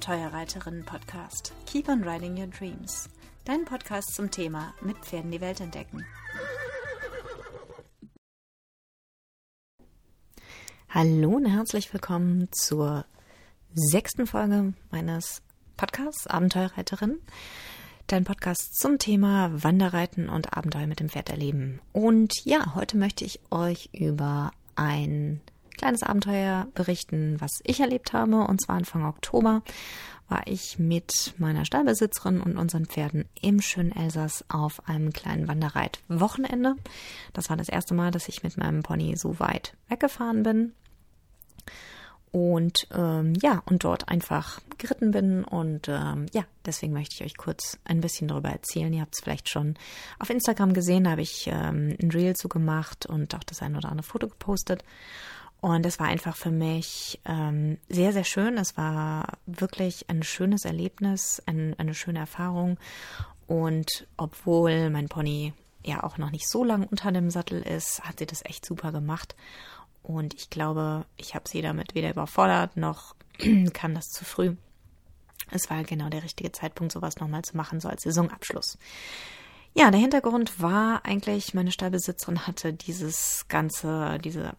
[0.00, 3.10] Abenteuerreiterinnen-Podcast Keep on Riding Your Dreams.
[3.44, 6.06] Dein Podcast zum Thema mit Pferden die Welt entdecken.
[10.88, 13.04] Hallo und herzlich willkommen zur
[13.74, 15.42] sechsten Folge meines
[15.76, 17.18] Podcasts Abenteuerreiterin.
[18.06, 21.78] Dein Podcast zum Thema Wanderreiten und Abenteuer mit dem Pferd erleben.
[21.92, 25.42] Und ja, heute möchte ich euch über ein
[25.80, 28.44] kleines Abenteuer berichten, was ich erlebt habe.
[28.44, 29.62] Und zwar Anfang Oktober
[30.28, 36.76] war ich mit meiner Stallbesitzerin und unseren Pferden im schönen Elsass auf einem kleinen Wanderreit-Wochenende.
[37.32, 40.72] Das war das erste Mal, dass ich mit meinem Pony so weit weggefahren bin.
[42.30, 45.42] Und ähm, ja, und dort einfach geritten bin.
[45.44, 48.92] Und ähm, ja, deswegen möchte ich euch kurz ein bisschen darüber erzählen.
[48.92, 49.74] Ihr habt es vielleicht schon
[50.18, 53.88] auf Instagram gesehen, da habe ich ähm, ein Reel zugemacht und auch das ein oder
[53.88, 54.84] andere Foto gepostet.
[55.60, 58.56] Und es war einfach für mich ähm, sehr, sehr schön.
[58.56, 62.78] Es war wirklich ein schönes Erlebnis, ein, eine schöne Erfahrung.
[63.46, 65.52] Und obwohl mein Pony
[65.84, 68.90] ja auch noch nicht so lang unter dem Sattel ist, hat sie das echt super
[68.92, 69.34] gemacht.
[70.02, 73.14] Und ich glaube, ich habe sie damit weder überfordert, noch
[73.74, 74.56] kam das zu früh.
[75.50, 78.78] Es war genau der richtige Zeitpunkt, sowas nochmal zu machen, so als Saisonabschluss.
[79.74, 84.54] Ja, der Hintergrund war eigentlich, meine Stallbesitzerin hatte dieses ganze, diese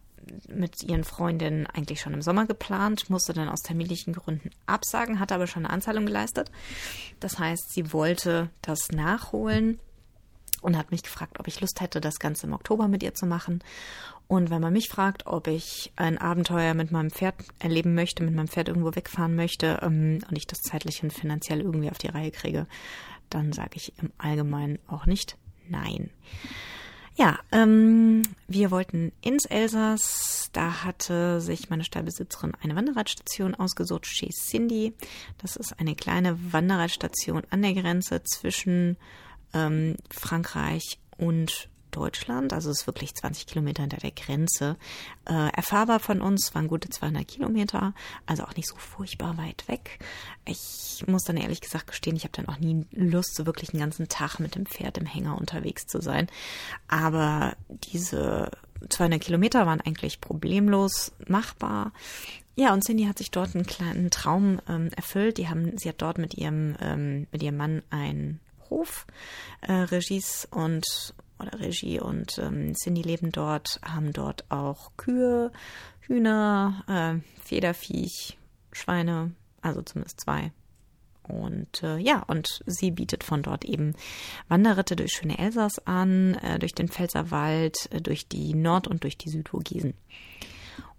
[0.48, 5.34] mit ihren Freundinnen eigentlich schon im Sommer geplant, musste dann aus terminlichen Gründen absagen, hatte
[5.34, 6.50] aber schon eine Anzahlung geleistet.
[7.20, 9.78] Das heißt, sie wollte das nachholen
[10.60, 13.26] und hat mich gefragt, ob ich Lust hätte, das Ganze im Oktober mit ihr zu
[13.26, 13.62] machen.
[14.28, 18.34] Und wenn man mich fragt, ob ich ein Abenteuer mit meinem Pferd erleben möchte, mit
[18.34, 22.08] meinem Pferd irgendwo wegfahren möchte ähm, und ich das zeitlich und finanziell irgendwie auf die
[22.08, 22.66] Reihe kriege,
[23.28, 25.36] dann sage ich im Allgemeinen auch nicht
[25.68, 26.10] nein.
[27.14, 30.48] Ja, ähm, wir wollten ins Elsass.
[30.52, 34.94] Da hatte sich meine Stallbesitzerin eine Wanderradstation ausgesucht, Chez Cindy.
[35.38, 38.96] Das ist eine kleine Wanderradstation an der Grenze zwischen
[39.52, 44.76] ähm, Frankreich und Deutschland, also es ist wirklich 20 Kilometer hinter der Grenze.
[45.24, 47.94] Äh, erfahrbar von uns waren gute 200 Kilometer,
[48.26, 50.00] also auch nicht so furchtbar weit weg.
[50.44, 53.80] Ich muss dann ehrlich gesagt gestehen, ich habe dann auch nie Lust, so wirklich einen
[53.80, 56.26] ganzen Tag mit dem Pferd im Hänger unterwegs zu sein.
[56.88, 57.56] Aber
[57.92, 58.50] diese
[58.88, 61.92] 200 Kilometer waren eigentlich problemlos machbar.
[62.54, 65.38] Ja, und Cindy hat sich dort einen kleinen Traum ähm, erfüllt.
[65.38, 69.06] Die haben, sie hat dort mit ihrem, ähm, mit ihrem Mann ein Hof,
[69.62, 75.50] äh, Regies und oder Regie und ähm, Cindy leben dort, haben dort auch Kühe,
[76.00, 78.38] Hühner, äh, Federviech,
[78.72, 80.52] Schweine, also zumindest zwei.
[81.22, 83.94] Und äh, ja, und sie bietet von dort eben
[84.48, 89.16] Wanderritte durch schöne Elsass an, äh, durch den Pfälzerwald, äh, durch die Nord- und durch
[89.16, 89.94] die Südvogesen.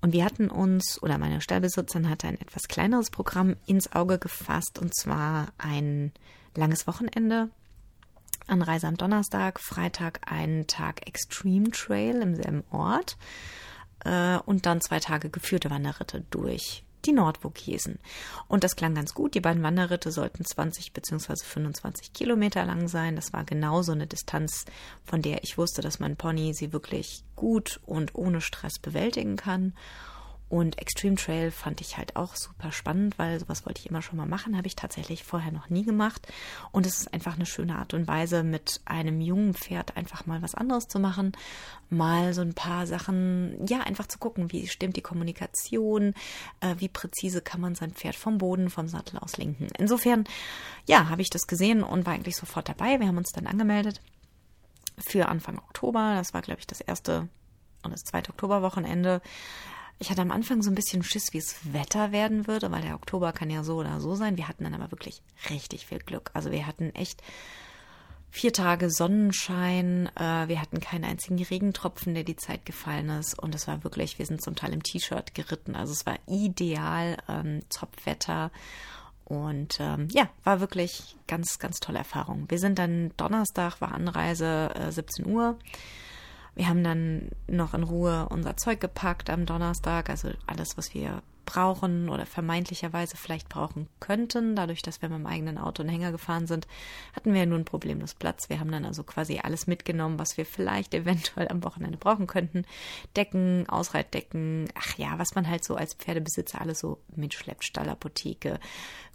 [0.01, 4.79] Und wir hatten uns, oder meine Stallbesitzerin hatte ein etwas kleineres Programm ins Auge gefasst,
[4.79, 6.11] und zwar ein
[6.55, 7.49] langes Wochenende
[8.47, 13.17] Anreise am Donnerstag, Freitag einen Tag Extreme Trail im selben Ort
[14.05, 17.99] äh, und dann zwei Tage geführte Wanderritte durch die Nordvogesen.
[18.47, 19.35] Und das klang ganz gut.
[19.35, 21.35] Die beiden Wanderritte sollten 20 bzw.
[21.35, 23.15] 25 Kilometer lang sein.
[23.15, 24.65] Das war genau so eine Distanz,
[25.03, 29.73] von der ich wusste, dass mein Pony sie wirklich gut und ohne Stress bewältigen kann.
[30.53, 34.17] Und Extreme Trail fand ich halt auch super spannend, weil sowas wollte ich immer schon
[34.17, 36.27] mal machen, habe ich tatsächlich vorher noch nie gemacht.
[36.71, 40.43] Und es ist einfach eine schöne Art und Weise, mit einem jungen Pferd einfach mal
[40.43, 41.31] was anderes zu machen,
[41.89, 46.13] mal so ein paar Sachen, ja, einfach zu gucken, wie stimmt die Kommunikation,
[46.59, 49.69] äh, wie präzise kann man sein Pferd vom Boden, vom Sattel aus lenken.
[49.79, 50.23] Insofern,
[50.85, 52.99] ja, habe ich das gesehen und war eigentlich sofort dabei.
[52.99, 54.01] Wir haben uns dann angemeldet
[54.99, 56.13] für Anfang Oktober.
[56.15, 57.27] Das war, glaube ich, das erste
[57.81, 59.19] und das zweite Oktoberwochenende.
[59.99, 62.95] Ich hatte am Anfang so ein bisschen Schiss, wie es Wetter werden würde, weil der
[62.95, 64.37] Oktober kann ja so oder so sein.
[64.37, 66.31] Wir hatten dann aber wirklich richtig viel Glück.
[66.33, 67.21] Also wir hatten echt
[68.33, 70.09] vier Tage Sonnenschein.
[70.15, 73.37] Äh, wir hatten keinen einzigen Regentropfen, der die Zeit gefallen ist.
[73.37, 75.75] Und es war wirklich, wir sind zum Teil im T-Shirt geritten.
[75.75, 78.51] Also es war ideal, ähm, Top-Wetter.
[79.25, 82.45] Und ähm, ja, war wirklich ganz, ganz tolle Erfahrung.
[82.49, 85.57] Wir sind dann Donnerstag, war Anreise äh, 17 Uhr.
[86.55, 91.23] Wir haben dann noch in Ruhe unser Zeug gepackt am Donnerstag, also alles, was wir
[91.45, 94.55] brauchen oder vermeintlicherweise vielleicht brauchen könnten.
[94.55, 96.67] Dadurch, dass wir mit dem eigenen Auto einen Hänger gefahren sind,
[97.13, 98.49] hatten wir nun problemlos Platz.
[98.49, 102.65] Wir haben dann also quasi alles mitgenommen, was wir vielleicht eventuell am Wochenende brauchen könnten.
[103.15, 108.59] Decken, Ausreitdecken, ach ja, was man halt so als Pferdebesitzer alles so mitschleppt, Stallapotheke,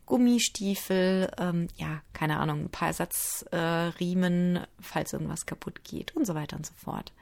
[0.09, 6.35] Gummistiefel, ähm, ja, keine Ahnung, ein paar Ersatzriemen, äh, falls irgendwas kaputt geht und so
[6.35, 7.13] weiter und so fort.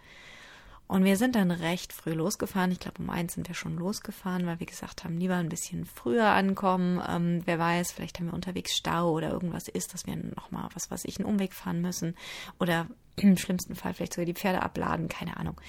[0.87, 2.71] Und wir sind dann recht früh losgefahren.
[2.71, 5.85] Ich glaube, um eins sind wir schon losgefahren, weil wir gesagt haben, lieber ein bisschen
[5.85, 7.03] früher ankommen.
[7.09, 10.89] Ähm, wer weiß, vielleicht haben wir unterwegs Stau oder irgendwas ist, dass wir nochmal, was
[10.89, 12.15] weiß ich, einen Umweg fahren müssen.
[12.61, 12.87] Oder
[13.17, 15.61] im schlimmsten Fall vielleicht sogar die Pferde abladen, keine Ahnung.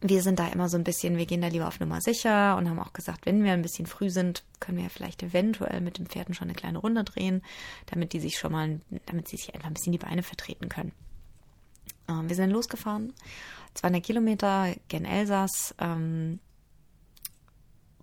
[0.00, 2.68] Wir sind da immer so ein bisschen, wir gehen da lieber auf Nummer sicher und
[2.68, 6.06] haben auch gesagt, wenn wir ein bisschen früh sind, können wir vielleicht eventuell mit den
[6.06, 7.42] Pferden schon eine kleine Runde drehen,
[7.86, 10.92] damit die sich schon mal, damit sie sich einfach ein bisschen die Beine vertreten können.
[12.08, 13.12] Ähm, wir sind losgefahren
[13.74, 15.74] 200 Kilometer gen Elsass.
[15.78, 16.40] Ähm,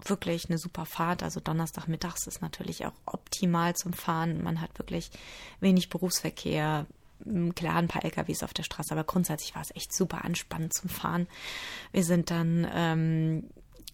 [0.05, 1.23] wirklich eine super Fahrt.
[1.23, 4.43] Also Donnerstagmittags ist natürlich auch optimal zum Fahren.
[4.43, 5.11] Man hat wirklich
[5.59, 6.85] wenig Berufsverkehr.
[7.55, 10.89] Klar, ein paar LKWs auf der Straße, aber grundsätzlich war es echt super anspannend zum
[10.89, 11.27] Fahren.
[11.91, 13.49] Wir sind dann ähm,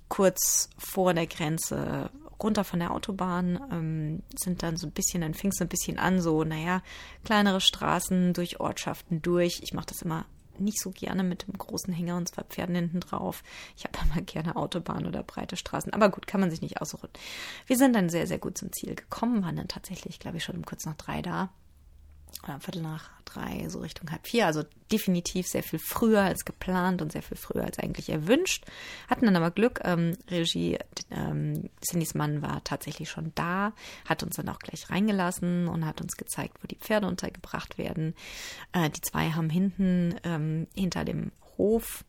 [0.09, 2.09] kurz vor der Grenze
[2.41, 5.97] runter von der Autobahn, ähm, sind dann so ein bisschen, dann fing es ein bisschen
[5.97, 6.81] an, so, naja,
[7.23, 9.61] kleinere Straßen durch Ortschaften durch.
[9.63, 10.25] Ich mache das immer
[10.59, 13.43] nicht so gerne mit dem großen Hänger und zwei Pferden hinten drauf.
[13.75, 15.93] Ich habe immer gerne Autobahn oder breite Straßen.
[15.93, 17.09] Aber gut, kann man sich nicht aussuchen.
[17.65, 20.55] Wir sind dann sehr, sehr gut zum Ziel gekommen, waren dann tatsächlich, glaube ich, schon
[20.55, 21.49] um kurz nach drei da
[22.43, 24.45] oder Viertel nach drei, so Richtung halb vier.
[24.45, 28.65] Also definitiv sehr viel früher als geplant und sehr viel früher als eigentlich erwünscht.
[29.09, 29.79] Hatten dann aber Glück.
[29.83, 30.77] Ähm, Regie,
[31.11, 33.73] ähm, Cindys Mann war tatsächlich schon da,
[34.07, 38.15] hat uns dann auch gleich reingelassen und hat uns gezeigt, wo die Pferde untergebracht werden.
[38.71, 42.03] Äh, die zwei haben hinten ähm, hinter dem Hof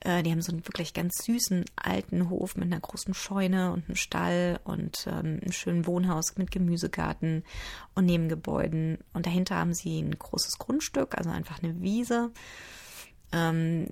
[0.00, 3.86] äh, die haben so einen wirklich ganz süßen alten Hof mit einer großen Scheune und
[3.86, 7.44] einem Stall und ähm, einem schönen Wohnhaus mit Gemüsegarten
[7.94, 8.98] und Nebengebäuden.
[9.12, 12.30] Und dahinter haben sie ein großes Grundstück, also einfach eine Wiese.
[13.32, 13.88] Ähm,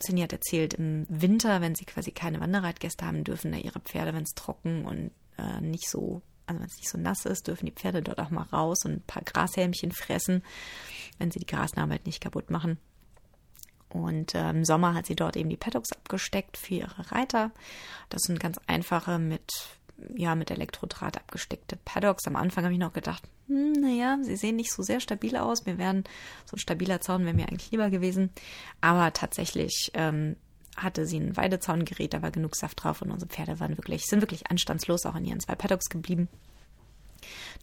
[0.00, 4.14] Cindy hat erzählt, im Winter, wenn sie quasi keine Wanderreitgäste haben, dürfen da ihre Pferde,
[4.14, 7.66] wenn es trocken und äh, nicht so, also wenn es nicht so nass ist, dürfen
[7.66, 10.44] die Pferde dort auch mal raus und ein paar Grashelmchen fressen,
[11.18, 12.78] wenn sie die Grasnarbe halt nicht kaputt machen.
[13.90, 17.50] Und äh, im Sommer hat sie dort eben die Paddocks abgesteckt für ihre Reiter.
[18.10, 19.68] Das sind ganz einfache mit,
[20.14, 22.26] ja, mit Elektrodraht abgesteckte Paddocks.
[22.26, 25.64] Am Anfang habe ich noch gedacht, hm, naja, sie sehen nicht so sehr stabil aus.
[25.64, 26.04] Mir wären
[26.44, 28.30] so ein stabiler Zaun wäre mir eigentlich lieber gewesen.
[28.80, 30.36] Aber tatsächlich ähm,
[30.76, 34.20] hatte sie ein Weidezaungerät, da war genug Saft drauf und unsere Pferde waren wirklich, sind
[34.20, 36.28] wirklich anstandslos auch in ihren zwei Paddocks geblieben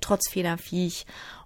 [0.02, 1.06] trotz Federviech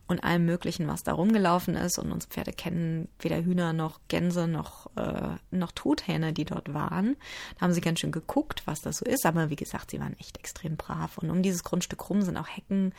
[0.10, 2.00] und allem Möglichen, was da rumgelaufen ist.
[2.00, 7.16] Und unsere Pferde kennen weder Hühner noch Gänse noch, äh, noch Truthähne, die dort waren.
[7.56, 9.28] Da haben sie ganz schön geguckt, was das so ist.
[9.28, 11.20] Aber wie gesagt, sie waren echt extrem brav.
[11.20, 12.94] Und um dieses Grundstück rum sind auch Hecken,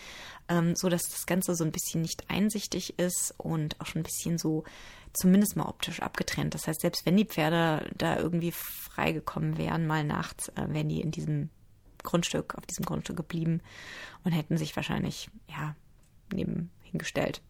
[0.49, 4.39] ähm, so das Ganze so ein bisschen nicht einsichtig ist und auch schon ein bisschen
[4.39, 4.63] so
[5.13, 6.55] zumindest mal optisch abgetrennt.
[6.55, 11.01] Das heißt, selbst wenn die Pferde da irgendwie freigekommen wären, mal nachts, äh, wären die
[11.01, 11.51] in diesem
[12.03, 13.61] Grundstück, auf diesem Grundstück geblieben
[14.25, 15.75] und hätten sich wahrscheinlich, ja,
[16.33, 17.43] neben hingestellt.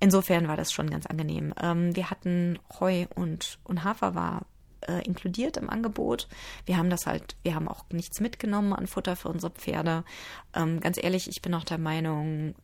[0.00, 1.54] Insofern war das schon ganz angenehm.
[1.60, 4.46] Ähm, wir hatten Heu und, und Hafer war
[4.86, 6.28] äh, inkludiert im Angebot.
[6.66, 10.04] Wir haben das halt, wir haben auch nichts mitgenommen an Futter für unsere Pferde.
[10.54, 12.54] Ähm, ganz ehrlich, ich bin auch der Meinung,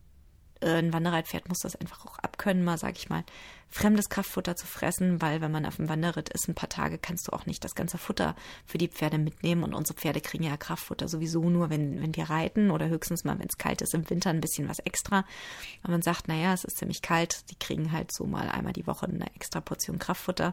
[0.61, 3.25] äh, ein Wanderreitpferd muss das einfach auch abkönnen, mal, sag ich mal,
[3.71, 7.29] fremdes Kraftfutter zu fressen, weil wenn man auf dem Wanderritt ist, ein paar Tage kannst
[7.29, 8.35] du auch nicht das ganze Futter
[8.67, 9.63] für die Pferde mitnehmen.
[9.63, 13.39] Und unsere Pferde kriegen ja Kraftfutter sowieso nur, wenn, wenn wir reiten oder höchstens mal,
[13.39, 15.25] wenn es kalt ist, im Winter ein bisschen was extra.
[15.85, 18.87] Und man sagt, naja, es ist ziemlich kalt, die kriegen halt so mal einmal die
[18.89, 20.53] Woche eine extra Portion Kraftfutter.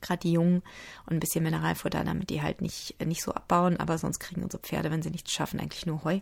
[0.00, 0.62] Gerade die Jungen
[1.06, 4.62] und ein bisschen Mineralfutter, damit die halt nicht, nicht so abbauen, aber sonst kriegen unsere
[4.62, 6.20] Pferde, wenn sie nichts schaffen, eigentlich nur Heu.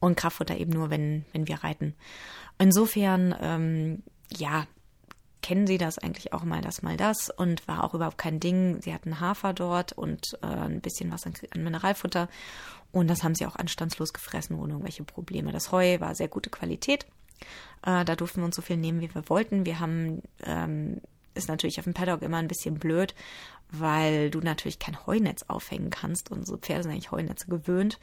[0.00, 1.94] Und Kraftfutter eben nur, wenn, wenn wir reiten.
[2.58, 4.66] Insofern, ähm, ja,
[5.42, 8.80] kennen sie das eigentlich auch mal das, mal das und war auch überhaupt kein Ding.
[8.80, 12.28] Sie hatten Hafer dort und äh, ein bisschen was an, an Mineralfutter
[12.92, 15.52] und das haben sie auch anstandslos gefressen ohne irgendwelche Probleme.
[15.52, 17.04] Das Heu war sehr gute Qualität.
[17.82, 19.66] Äh, da durften wir uns so viel nehmen, wie wir wollten.
[19.66, 21.00] Wir haben ähm,
[21.34, 23.14] ist natürlich auf dem Paddock immer ein bisschen blöd,
[23.70, 27.98] weil du natürlich kein Heunetz aufhängen kannst und so Pferde sind eigentlich Heunetze gewöhnt.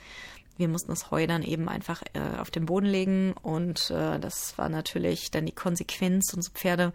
[0.58, 4.58] Wir mussten das Heu dann eben einfach äh, auf den Boden legen und äh, das
[4.58, 6.34] war natürlich dann die Konsequenz.
[6.34, 6.94] Unsere Pferde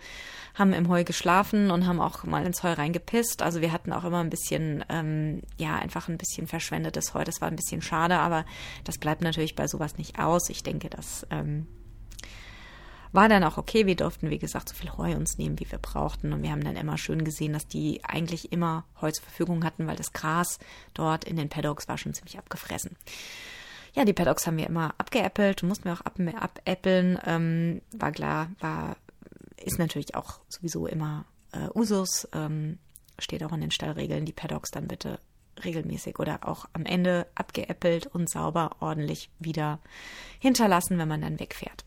[0.54, 3.42] haben im Heu geschlafen und haben auch mal ins Heu reingepisst.
[3.42, 7.24] Also wir hatten auch immer ein bisschen, ähm, ja, einfach ein bisschen verschwendetes Heu.
[7.24, 8.44] Das war ein bisschen schade, aber
[8.84, 10.48] das bleibt natürlich bei sowas nicht aus.
[10.48, 11.66] Ich denke, das ähm,
[13.16, 13.86] war dann auch okay.
[13.86, 16.32] Wir durften, wie gesagt, so viel Heu uns nehmen, wie wir brauchten.
[16.32, 19.86] Und wir haben dann immer schön gesehen, dass die eigentlich immer Heu zur Verfügung hatten,
[19.86, 20.58] weil das Gras
[20.94, 22.96] dort in den Paddocks war schon ziemlich abgefressen.
[23.94, 27.18] Ja, die Paddocks haben wir immer abgeäppelt, mussten wir auch ab, abäppeln.
[27.24, 28.96] Ähm, war klar, war,
[29.56, 32.78] ist natürlich auch sowieso immer äh, Usus, ähm,
[33.18, 35.18] steht auch in den Stallregeln, die Paddocks dann bitte
[35.64, 39.78] regelmäßig oder auch am Ende abgeäppelt und sauber ordentlich wieder
[40.38, 41.86] hinterlassen, wenn man dann wegfährt.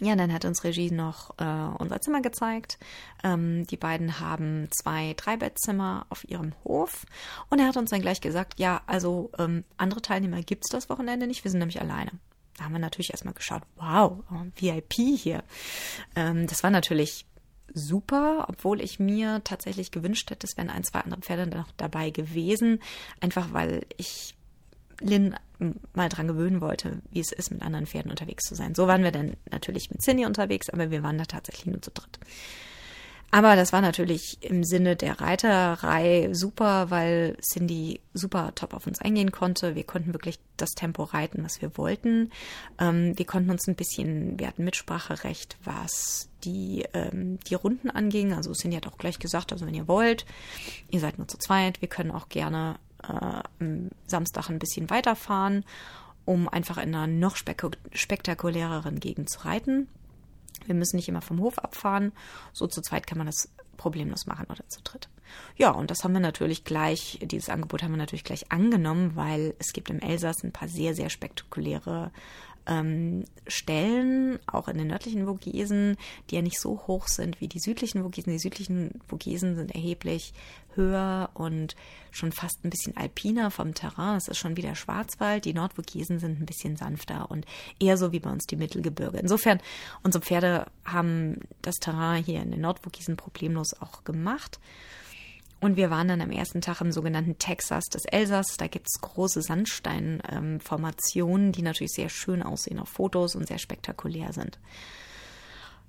[0.00, 1.44] Ja, dann hat uns Regie noch äh,
[1.78, 2.78] unser Zimmer gezeigt.
[3.22, 7.04] Ähm, die beiden haben zwei Dreibettzimmer auf ihrem Hof.
[7.50, 10.88] Und er hat uns dann gleich gesagt, ja, also ähm, andere Teilnehmer gibt es das
[10.88, 12.12] Wochenende nicht, wir sind nämlich alleine.
[12.56, 14.22] Da haben wir natürlich erstmal geschaut, wow,
[14.56, 15.44] VIP hier.
[16.16, 17.26] Ähm, das war natürlich
[17.72, 22.10] super, obwohl ich mir tatsächlich gewünscht hätte, es wären ein, zwei andere Pferde noch dabei
[22.10, 22.80] gewesen.
[23.20, 24.34] Einfach weil ich
[25.00, 25.34] Lynn
[25.94, 28.74] mal dran gewöhnen wollte, wie es ist, mit anderen Pferden unterwegs zu sein.
[28.74, 31.90] So waren wir dann natürlich mit Cindy unterwegs, aber wir waren da tatsächlich nur zu
[31.90, 32.18] dritt.
[33.32, 39.00] Aber das war natürlich im Sinne der Reiterei super, weil Cindy super top auf uns
[39.00, 39.76] eingehen konnte.
[39.76, 42.32] Wir konnten wirklich das Tempo reiten, was wir wollten.
[42.80, 48.32] Ähm, wir konnten uns ein bisschen, wir hatten Mitspracherecht, was die, ähm, die Runden anging.
[48.32, 50.26] Also Cindy hat auch gleich gesagt, also wenn ihr wollt,
[50.90, 55.64] ihr seid nur zu zweit, wir können auch gerne äh, am Samstag ein bisschen weiterfahren,
[56.24, 59.88] um einfach in einer noch spek spektakuläreren Gegend zu reiten.
[60.66, 62.12] Wir müssen nicht immer vom Hof abfahren.
[62.52, 65.08] So zu zweit kann man das problemlos machen oder zu dritt.
[65.56, 69.54] Ja, und das haben wir natürlich gleich, dieses Angebot haben wir natürlich gleich angenommen, weil
[69.58, 72.10] es gibt im Elsass ein paar sehr, sehr spektakuläre
[72.70, 75.96] ähm, Stellen, auch in den nördlichen Vogesen,
[76.30, 78.32] die ja nicht so hoch sind wie die südlichen Vogesen.
[78.32, 80.32] Die südlichen Vogesen sind erheblich
[80.76, 81.74] höher und
[82.12, 84.16] schon fast ein bisschen alpiner vom Terrain.
[84.16, 85.44] Es ist schon wieder Schwarzwald.
[85.44, 87.44] Die Nordvogesen sind ein bisschen sanfter und
[87.80, 89.18] eher so wie bei uns die Mittelgebirge.
[89.18, 89.60] Insofern,
[90.02, 94.60] unsere Pferde haben das Terrain hier in den Nordvogesen problemlos auch gemacht.
[95.60, 98.56] Und wir waren dann am ersten Tag im sogenannten Texas des Elsass.
[98.56, 103.58] Da gibt es große Sandsteinformationen, ähm, die natürlich sehr schön aussehen auf Fotos und sehr
[103.58, 104.58] spektakulär sind.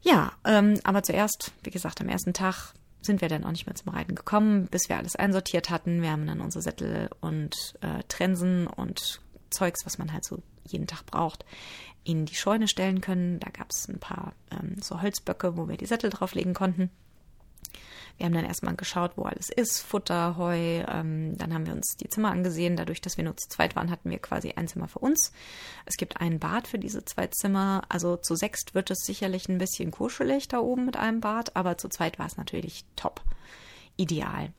[0.01, 3.75] Ja, ähm, aber zuerst, wie gesagt, am ersten Tag sind wir dann auch nicht mehr
[3.75, 6.01] zum Reiten gekommen, bis wir alles einsortiert hatten.
[6.01, 10.87] Wir haben dann unsere Sättel und äh, Trensen und Zeugs, was man halt so jeden
[10.87, 11.45] Tag braucht,
[12.03, 13.39] in die Scheune stellen können.
[13.39, 16.89] Da gab es ein paar ähm, so Holzböcke, wo wir die Sättel drauflegen konnten.
[18.17, 20.83] Wir haben dann erstmal geschaut, wo alles ist, Futter, Heu.
[20.87, 22.75] Ähm, dann haben wir uns die Zimmer angesehen.
[22.75, 25.31] Dadurch, dass wir nur zu zweit waren, hatten wir quasi ein Zimmer für uns.
[25.85, 27.83] Es gibt ein Bad für diese zwei Zimmer.
[27.89, 31.77] Also zu sechst wird es sicherlich ein bisschen kuschelig da oben mit einem Bad, aber
[31.77, 33.21] zu zweit war es natürlich top.
[33.97, 34.51] Ideal.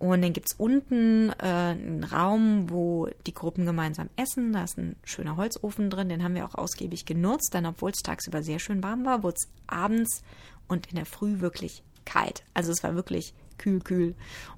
[0.00, 4.54] Und dann gibt es unten äh, einen Raum, wo die Gruppen gemeinsam essen.
[4.54, 7.50] Da ist ein schöner Holzofen drin, den haben wir auch ausgiebig genutzt.
[7.52, 10.22] Dann, obwohl es tagsüber sehr schön warm war, wurde es abends
[10.68, 12.44] und in der Früh wirklich kalt.
[12.54, 14.14] Also es war wirklich kühl, kühl.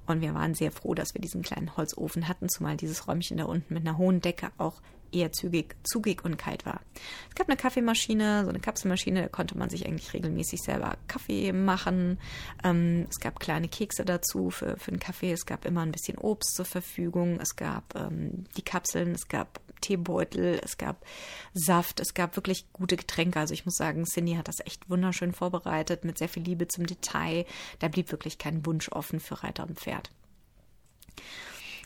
[0.07, 3.45] Und wir waren sehr froh, dass wir diesen kleinen Holzofen hatten, zumal dieses Räumchen da
[3.45, 4.81] unten mit einer hohen Decke auch
[5.13, 6.81] eher zügig, zugig und kalt war.
[7.29, 11.53] Es gab eine Kaffeemaschine, so eine Kapselmaschine, da konnte man sich eigentlich regelmäßig selber Kaffee
[11.53, 12.17] machen.
[12.63, 15.31] Ähm, es gab kleine Kekse dazu für, für den Kaffee.
[15.31, 17.39] Es gab immer ein bisschen Obst zur Verfügung.
[17.39, 21.05] Es gab ähm, die Kapseln, es gab Teebeutel, es gab
[21.53, 23.39] Saft, es gab wirklich gute Getränke.
[23.39, 26.87] Also ich muss sagen, Cindy hat das echt wunderschön vorbereitet, mit sehr viel Liebe zum
[26.87, 27.45] Detail.
[27.79, 30.09] Da blieb wirklich kein Wunsch offen für Reiter und Pferd.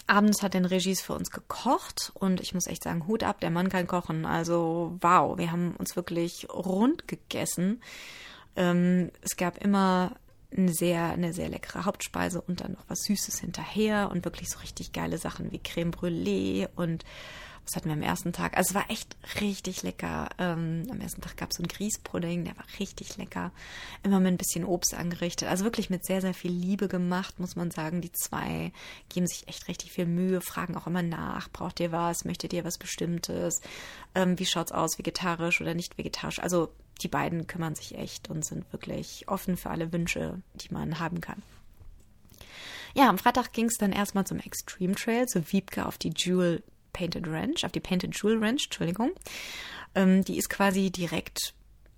[0.09, 3.49] Abends hat den Regis für uns gekocht und ich muss echt sagen, Hut ab, der
[3.49, 4.25] Mann kann kochen.
[4.25, 7.81] Also wow, wir haben uns wirklich rund gegessen.
[8.55, 10.15] Ähm, es gab immer
[10.55, 14.59] eine sehr, eine sehr leckere Hauptspeise und dann noch was Süßes hinterher und wirklich so
[14.59, 17.03] richtig geile Sachen wie Creme Brûlée und
[17.67, 18.55] was hatten wir am ersten Tag?
[18.55, 20.29] Also es war echt richtig lecker.
[20.37, 23.51] Ähm, am ersten Tag gab es so einen Grießpudding, der war richtig lecker.
[24.03, 25.49] Immer mit ein bisschen Obst angerichtet.
[25.49, 27.99] Also wirklich mit sehr, sehr viel Liebe gemacht, muss man sagen.
[27.99, 28.71] Die zwei
[29.09, 31.49] geben sich echt richtig viel Mühe, fragen auch immer nach.
[31.49, 32.23] Braucht ihr was?
[32.23, 33.59] Möchtet ihr was Bestimmtes?
[34.15, 34.97] Ähm, wie schaut's aus?
[34.97, 36.39] Vegetarisch oder nicht vegetarisch?
[36.39, 36.69] Also
[37.01, 41.19] die beiden kümmern sich echt und sind wirklich offen für alle Wünsche, die man haben
[41.19, 41.43] kann.
[42.95, 46.63] Ja, am Freitag ging es dann erstmal zum Extreme Trail, zu Wiebke auf die Jewel
[46.93, 49.11] Painted Ranch, auf die Painted Jewel Ranch, Entschuldigung.
[49.95, 51.53] Ähm, die ist quasi direkt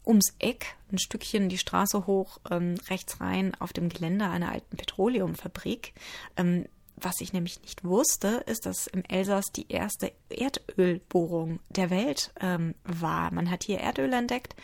[0.06, 4.76] ums Eck, ein Stückchen die Straße hoch, ähm, rechts rein auf dem Gelände einer alten
[4.76, 5.94] Petroleumfabrik.
[6.38, 6.66] Ähm,
[7.02, 12.76] was ich nämlich nicht wusste, ist, dass im Elsass die erste Erdölbohrung der Welt ähm,
[12.84, 13.34] war.
[13.34, 14.56] Man hat hier Erdöl entdeckt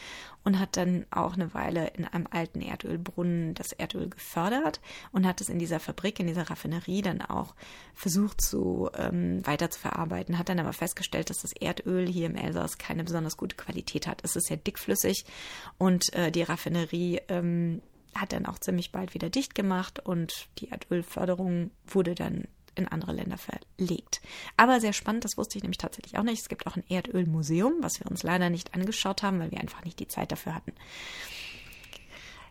[0.43, 4.79] und hat dann auch eine Weile in einem alten Erdölbrunnen das Erdöl gefördert
[5.11, 7.55] und hat es in dieser Fabrik, in dieser Raffinerie dann auch
[7.93, 12.35] versucht zu ähm, weiter zu verarbeiten, hat dann aber festgestellt, dass das Erdöl hier im
[12.35, 14.21] Elsass keine besonders gute Qualität hat.
[14.23, 15.25] Es ist sehr dickflüssig
[15.77, 17.81] und äh, die Raffinerie ähm,
[18.15, 22.45] hat dann auch ziemlich bald wieder dicht gemacht und die Erdölförderung wurde dann
[22.75, 24.21] in andere Länder verlegt.
[24.57, 26.41] Aber sehr spannend, das wusste ich nämlich tatsächlich auch nicht.
[26.41, 29.83] Es gibt auch ein Erdölmuseum, was wir uns leider nicht angeschaut haben, weil wir einfach
[29.83, 30.73] nicht die Zeit dafür hatten.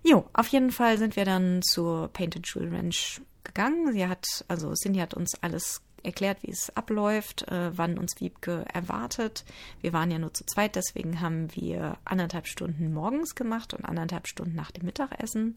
[0.02, 3.92] Jo, auf jeden Fall sind wir dann zur Painted Jewel Ranch gegangen.
[3.92, 8.64] Sie hat, also Cindy hat uns alles erklärt, wie es abläuft, äh, wann uns Wiebke
[8.72, 9.44] erwartet.
[9.80, 14.28] Wir waren ja nur zu zweit, deswegen haben wir anderthalb Stunden morgens gemacht und anderthalb
[14.28, 15.56] Stunden nach dem Mittagessen.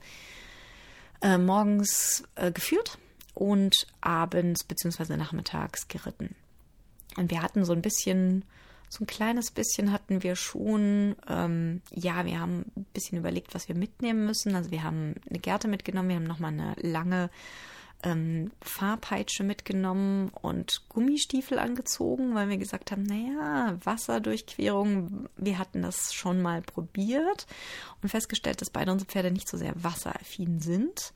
[1.21, 2.97] Äh, morgens äh, geführt
[3.33, 5.17] und abends bzw.
[5.17, 6.35] nachmittags geritten.
[7.17, 8.45] Und wir hatten so ein bisschen
[8.89, 13.67] so ein kleines bisschen hatten wir schon, ähm, ja, wir haben ein bisschen überlegt, was
[13.67, 14.55] wir mitnehmen müssen.
[14.55, 17.29] Also wir haben eine Gerte mitgenommen, wir haben nochmal eine lange
[18.03, 26.13] ähm, Fahrpeitsche mitgenommen und Gummistiefel angezogen, weil wir gesagt haben, naja, Wasserdurchquerung, wir hatten das
[26.13, 27.47] schon mal probiert
[28.01, 31.13] und festgestellt, dass beide unsere Pferde nicht so sehr wasseraffin sind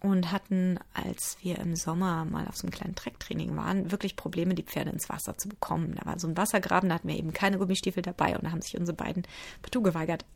[0.00, 4.54] und hatten, als wir im Sommer mal auf so einem kleinen Trecktraining waren, wirklich Probleme,
[4.54, 5.94] die Pferde ins Wasser zu bekommen.
[5.96, 8.60] Da war so ein Wassergraben, da hatten wir eben keine Gummistiefel dabei und da haben
[8.60, 9.26] sich unsere beiden
[9.62, 10.26] partout geweigert,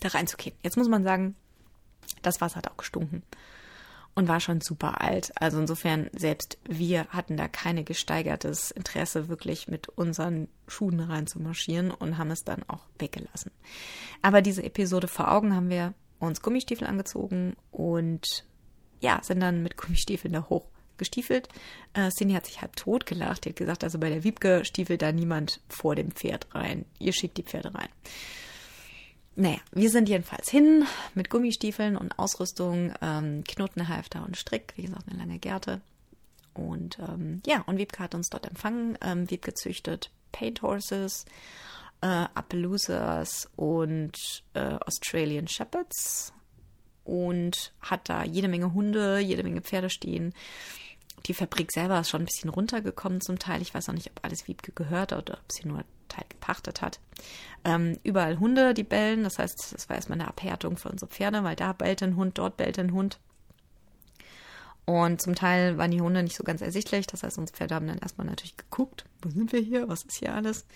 [0.00, 0.54] da reinzugehen.
[0.62, 1.34] Jetzt muss man sagen,
[2.20, 3.22] das Wasser hat auch gestunken
[4.20, 5.32] und war schon super alt.
[5.34, 12.18] Also insofern, selbst wir hatten da keine gesteigertes Interesse, wirklich mit unseren Schuhen reinzumarschieren und
[12.18, 13.50] haben es dann auch weggelassen.
[14.20, 18.44] Aber diese Episode vor Augen haben wir uns Gummistiefel angezogen und
[19.00, 20.66] ja, sind dann mit Gummistiefeln da hoch
[20.98, 21.48] gestiefelt.
[21.94, 23.46] Äh, Cindy hat sich halb tot gelacht.
[23.46, 26.84] Die hat gesagt, also bei der Wiebke stiefelt da niemand vor dem Pferd rein.
[26.98, 27.88] Ihr schickt die Pferde rein.
[29.36, 30.84] Naja, wir sind jedenfalls hin
[31.14, 35.80] mit Gummistiefeln und Ausrüstung, ähm, Knotenhalfter und Strick, wie gesagt, eine lange Gerte.
[36.52, 38.98] Und ähm, ja, und Wiebke hat uns dort empfangen.
[39.00, 41.24] Ähm, Wiebke züchtet Paint Horses,
[42.00, 46.32] äh, Appaloosas und äh, Australian Shepherds
[47.04, 50.34] und hat da jede Menge Hunde, jede Menge Pferde stehen.
[51.26, 53.62] Die Fabrik selber ist schon ein bisschen runtergekommen zum Teil.
[53.62, 57.00] Ich weiß auch nicht, ob alles Wiebke gehört oder ob sie nur Teil gepachtet hat.
[57.64, 59.22] Ähm, überall Hunde, die bellen.
[59.22, 62.38] Das heißt, das war erstmal eine Abhärtung für unsere Pferde, weil da bellt ein Hund,
[62.38, 63.18] dort bellt ein Hund.
[64.86, 67.06] Und zum Teil waren die Hunde nicht so ganz ersichtlich.
[67.06, 70.18] Das heißt, unsere Pferde haben dann erstmal natürlich geguckt, wo sind wir hier, was ist
[70.18, 70.66] hier alles.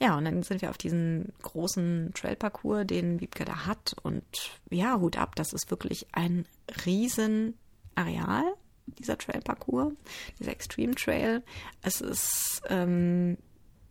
[0.00, 3.94] Ja, und dann sind wir auf diesen großen Trailparcours, den Wiebke da hat.
[4.02, 4.24] Und
[4.70, 6.46] ja, Hut ab, das ist wirklich ein
[6.84, 7.56] riesen
[7.94, 8.44] Areal,
[8.86, 9.92] dieser Trailparcours,
[10.38, 11.42] dieser Extreme Trail.
[11.82, 13.36] Es ist, ähm,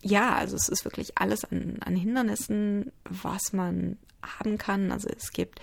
[0.02, 4.92] ja, also es ist wirklich alles an, an Hindernissen, was man haben kann.
[4.92, 5.60] Also es gibt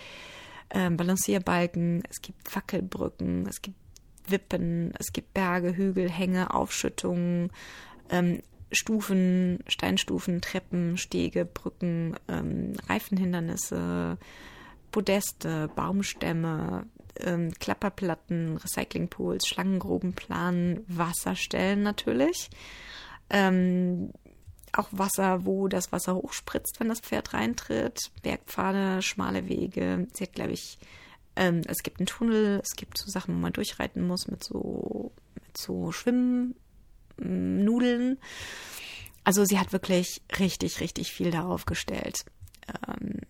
[0.70, 3.76] ähm, Balancierbalken, es gibt Fackelbrücken, es gibt
[4.28, 7.50] Wippen, es gibt Berge, Hügel, Hänge, Aufschüttungen,
[8.10, 14.16] ähm, Stufen, Steinstufen, Treppen, Stege, Brücken, ähm, Reifenhindernisse,
[14.92, 16.86] Podeste, Baumstämme,
[17.18, 22.50] ähm, Klapperplatten, Recyclingpools, Schlangengrobenplanen, Wasserstellen natürlich.
[23.28, 24.12] Ähm,
[24.72, 28.10] auch Wasser, wo das Wasser hochspritzt, wenn das Pferd reintritt.
[28.22, 30.06] Bergpfade, schmale Wege.
[30.12, 30.78] Sie hat, glaube ich,
[31.36, 35.12] ähm, es gibt einen Tunnel, es gibt so Sachen, wo man durchreiten muss mit so,
[35.34, 36.54] mit so Schwimmen.
[37.20, 38.18] Nudeln.
[39.24, 42.24] Also sie hat wirklich richtig, richtig viel darauf gestellt.
[42.88, 43.20] Ähm,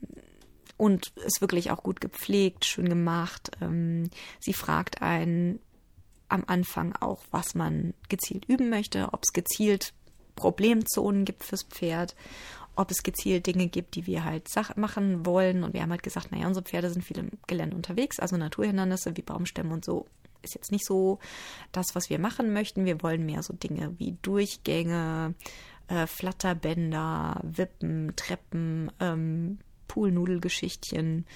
[0.81, 3.51] und ist wirklich auch gut gepflegt, schön gemacht.
[3.61, 5.61] Ähm, sie fragt einen
[6.31, 9.93] am Anfang auch, was man gezielt üben möchte, ob es gezielt
[10.37, 12.17] Problemzonen gibt fürs Pferd,
[12.77, 15.65] ob es gezielt Dinge gibt, die wir halt machen wollen.
[15.65, 19.19] Und wir haben halt gesagt, naja, unsere Pferde sind viel im Gelände unterwegs, also Naturhindernisse
[19.19, 20.07] wie Baumstämme und so
[20.41, 21.19] ist jetzt nicht so
[21.73, 22.87] das, was wir machen möchten.
[22.87, 25.35] Wir wollen mehr so Dinge wie Durchgänge,
[25.89, 29.59] äh, Flatterbänder, Wippen, Treppen, ähm,
[29.91, 31.27] Poolnudelgeschichtchen,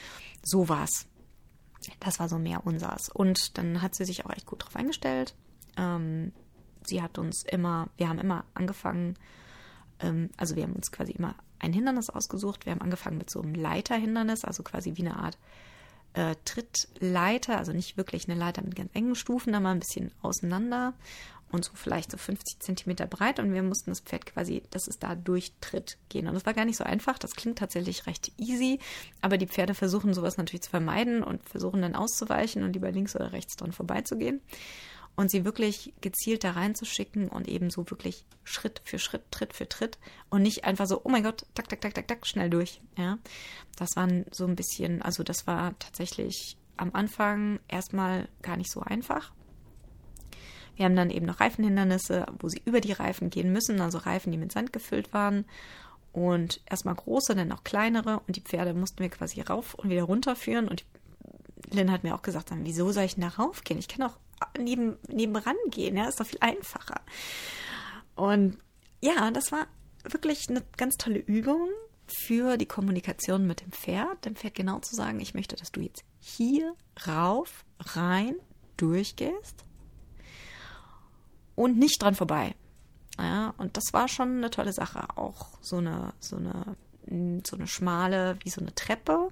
[0.45, 1.07] sowas.
[1.99, 3.09] Das war so mehr unsers.
[3.09, 5.35] Und dann hat sie sich auch echt gut drauf eingestellt.
[5.77, 6.33] Ähm,
[6.87, 9.17] sie hat uns immer, wir haben immer angefangen,
[9.99, 12.65] ähm, also wir haben uns quasi immer ein Hindernis ausgesucht.
[12.65, 15.37] Wir haben angefangen mit so einem Leiterhindernis, also quasi wie eine Art
[16.13, 20.95] äh, Trittleiter, also nicht wirklich eine Leiter mit ganz engen Stufen, mal ein bisschen auseinander
[21.55, 24.99] und so vielleicht so 50 Zentimeter breit und wir mussten das Pferd quasi, dass es
[24.99, 26.27] da durchtritt gehen.
[26.27, 27.19] Und das war gar nicht so einfach.
[27.19, 28.81] Das klingt tatsächlich recht easy,
[29.21, 33.15] aber die Pferde versuchen sowas natürlich zu vermeiden und versuchen dann auszuweichen und lieber links
[33.15, 34.41] oder rechts dran vorbeizugehen
[35.17, 39.69] und sie wirklich gezielt da reinzuschicken und eben so wirklich Schritt für Schritt, Tritt für
[39.69, 39.99] Tritt
[40.31, 42.81] und nicht einfach so, oh mein Gott, tak, tak, tak, tak, tak, schnell durch.
[42.99, 43.19] Ja,
[43.77, 48.81] das war so ein bisschen, also das war tatsächlich am Anfang erstmal gar nicht so
[48.81, 49.33] einfach.
[50.77, 54.33] Wir haben dann eben noch Reifenhindernisse, wo sie über die Reifen gehen müssen, also Reifen,
[54.33, 55.45] die mit Sand gefüllt waren.
[56.13, 58.21] Und erstmal große, dann auch kleinere.
[58.27, 60.69] Und die Pferde mussten wir quasi rauf und wieder runter führen.
[60.69, 60.85] Und
[61.71, 63.81] Lynn hat mir auch gesagt, wieso soll ich da raufgehen?
[63.81, 64.17] Ich kann auch
[64.59, 67.01] neben, nebenan gehen, ja, ist doch viel einfacher.
[68.15, 68.59] Und
[69.01, 69.67] ja, das war
[70.05, 71.69] wirklich eine ganz tolle Übung
[72.07, 75.81] für die Kommunikation mit dem Pferd, dem Pferd genau zu sagen, ich möchte, dass du
[75.81, 76.75] jetzt hier
[77.07, 78.37] rauf, rein,
[78.77, 79.64] durchgehst.
[81.55, 82.55] Und nicht dran vorbei.
[83.19, 85.07] Ja, und das war schon eine tolle Sache.
[85.17, 86.77] Auch so eine, so eine,
[87.47, 89.29] so eine schmale, wie so eine Treppe.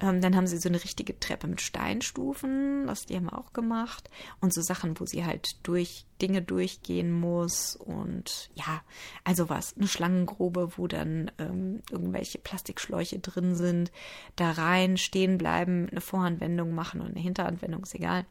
[0.00, 3.52] Ähm, dann haben sie so eine richtige Treppe mit Steinstufen, das die haben wir auch
[3.52, 4.08] gemacht.
[4.40, 7.76] Und so Sachen, wo sie halt durch Dinge durchgehen muss.
[7.76, 8.82] Und ja,
[9.24, 13.92] also was, eine Schlangengrube, wo dann ähm, irgendwelche Plastikschläuche drin sind,
[14.36, 18.24] da rein stehen bleiben, eine Vorhandwendung machen und eine Hinterhandwendung, ist egal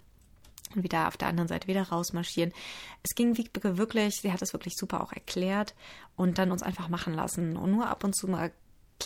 [0.75, 2.53] und wieder auf der anderen Seite wieder rausmarschieren.
[3.03, 5.75] Es ging wirklich, sie hat es wirklich super auch erklärt
[6.15, 8.51] und dann uns einfach machen lassen und nur ab und zu mal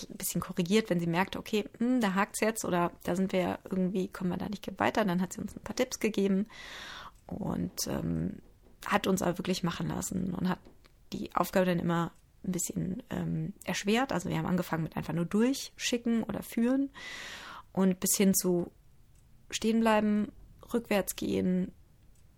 [0.09, 3.59] ein bisschen korrigiert, wenn sie merkte, okay, hm, da hakt's jetzt oder da sind wir
[3.69, 6.47] irgendwie, kommen wir da nicht weiter, dann hat sie uns ein paar Tipps gegeben
[7.27, 8.39] und ähm,
[8.85, 10.59] hat uns aber wirklich machen lassen und hat
[11.13, 12.11] die Aufgabe dann immer
[12.43, 14.11] ein bisschen ähm, erschwert.
[14.11, 16.89] Also wir haben angefangen mit einfach nur durchschicken oder führen
[17.71, 18.71] und bis hin zu
[19.49, 20.31] stehen bleiben,
[20.73, 21.71] rückwärts gehen,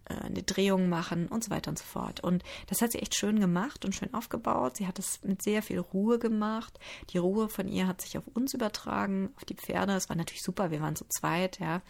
[0.05, 2.19] äh, eine Drehung machen und so weiter und so fort.
[2.19, 4.77] Und das hat sie echt schön gemacht und schön aufgebaut.
[4.77, 6.79] Sie hat es mit sehr viel Ruhe gemacht.
[7.11, 9.93] Die Ruhe von ihr hat sich auf uns übertragen, auf die Pferde.
[9.93, 11.81] Es war natürlich super, wir waren zu zweit, ja.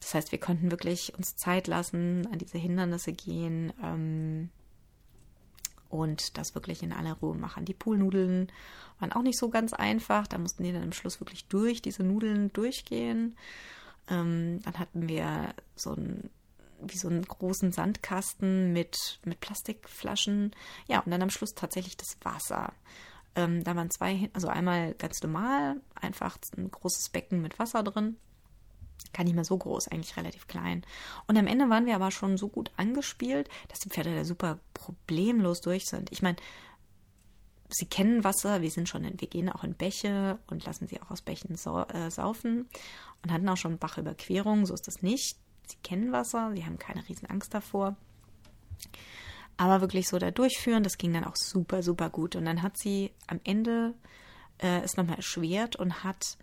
[0.00, 4.50] Das heißt, wir konnten wirklich uns Zeit lassen, an diese Hindernisse gehen ähm,
[5.88, 7.64] und das wirklich in aller Ruhe machen.
[7.64, 8.52] Die Poolnudeln
[8.98, 10.26] waren auch nicht so ganz einfach.
[10.26, 13.36] Da mussten die dann am Schluss wirklich durch diese Nudeln durchgehen.
[14.08, 16.30] Ähm, dann hatten wir so ein
[16.80, 20.54] wie so einen großen Sandkasten mit, mit Plastikflaschen.
[20.88, 22.72] Ja, und dann am Schluss tatsächlich das Wasser.
[23.34, 28.16] Ähm, da waren zwei, also einmal ganz normal, einfach ein großes Becken mit Wasser drin.
[29.12, 30.84] Gar nicht mehr so groß, eigentlich relativ klein.
[31.26, 34.58] Und am Ende waren wir aber schon so gut angespielt, dass die Pferde da super
[34.74, 36.10] problemlos durch sind.
[36.12, 36.36] Ich meine,
[37.68, 41.00] sie kennen Wasser, wir sind schon in, wir gehen auch in Bäche und lassen sie
[41.00, 42.68] auch aus Bächen sau, äh, saufen
[43.22, 45.36] und hatten auch schon Bachüberquerungen, so ist das nicht.
[45.66, 47.96] Sie kennen Wasser, sie haben keine riesen Angst davor.
[49.56, 52.36] Aber wirklich so da durchführen, das ging dann auch super, super gut.
[52.36, 53.94] Und dann hat sie am Ende
[54.58, 56.36] äh, es nochmal erschwert und hat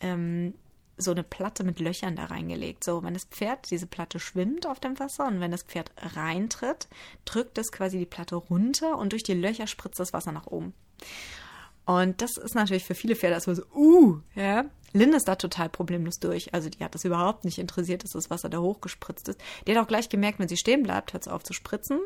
[0.00, 0.54] ähm,
[0.96, 2.84] so eine Platte mit Löchern da reingelegt.
[2.84, 6.88] So, wenn das Pferd, diese Platte schwimmt auf dem Wasser und wenn das Pferd reintritt,
[7.24, 10.74] drückt es quasi die Platte runter und durch die Löcher spritzt das Wasser nach oben.
[11.86, 14.64] Und das ist natürlich für viele Pferde so, uh, ja.
[14.94, 16.54] Lynn ist da total problemlos durch.
[16.54, 19.40] Also die hat das überhaupt nicht interessiert, dass das Wasser da hochgespritzt ist.
[19.66, 21.98] Die hat auch gleich gemerkt, wenn sie stehen bleibt, hört sie auf zu spritzen.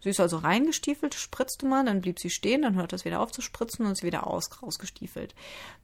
[0.00, 3.20] Sie ist also reingestiefelt, spritzt du mal, dann blieb sie stehen, dann hört das wieder
[3.20, 5.34] auf zu spritzen und ist wieder aus, rausgestiefelt.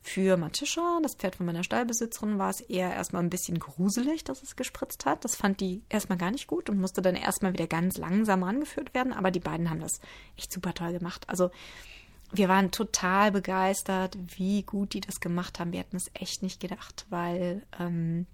[0.03, 4.43] Für Matisha, das Pferd von meiner Stallbesitzerin, war es eher erstmal ein bisschen gruselig, dass
[4.43, 5.25] es gespritzt hat.
[5.25, 8.95] Das fand die erstmal gar nicht gut und musste dann erstmal wieder ganz langsam angeführt
[8.95, 9.15] werden.
[9.15, 9.99] Aber die beiden haben das
[10.37, 11.25] echt super toll gemacht.
[11.29, 11.51] Also
[12.35, 15.73] wir waren total begeistert, wie gut die das gemacht haben.
[15.73, 18.27] Wir hätten es echt nicht gedacht, weil ähm,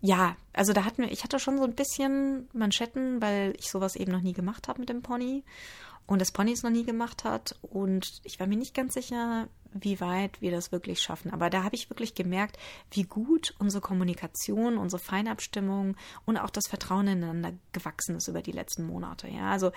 [0.00, 3.96] ja, also da hatten wir, ich hatte schon so ein bisschen Manschetten, weil ich sowas
[3.96, 5.44] eben noch nie gemacht habe mit dem Pony
[6.06, 9.48] und das Pony es noch nie gemacht hat und ich war mir nicht ganz sicher,
[9.74, 11.32] wie weit wir das wirklich schaffen.
[11.32, 12.58] Aber da habe ich wirklich gemerkt,
[12.90, 18.52] wie gut unsere Kommunikation, unsere Feinabstimmung und auch das Vertrauen ineinander gewachsen ist über die
[18.52, 19.28] letzten Monate.
[19.28, 19.72] Ja, also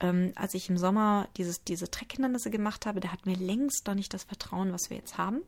[0.00, 3.94] ähm, als ich im Sommer dieses, diese Treckhindernisse gemacht habe, da hatten wir längst noch
[3.94, 5.42] nicht das Vertrauen, was wir jetzt haben,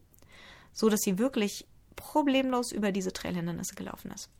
[0.73, 4.31] so dass sie wirklich problemlos über diese Trailhindernisse gelaufen ist.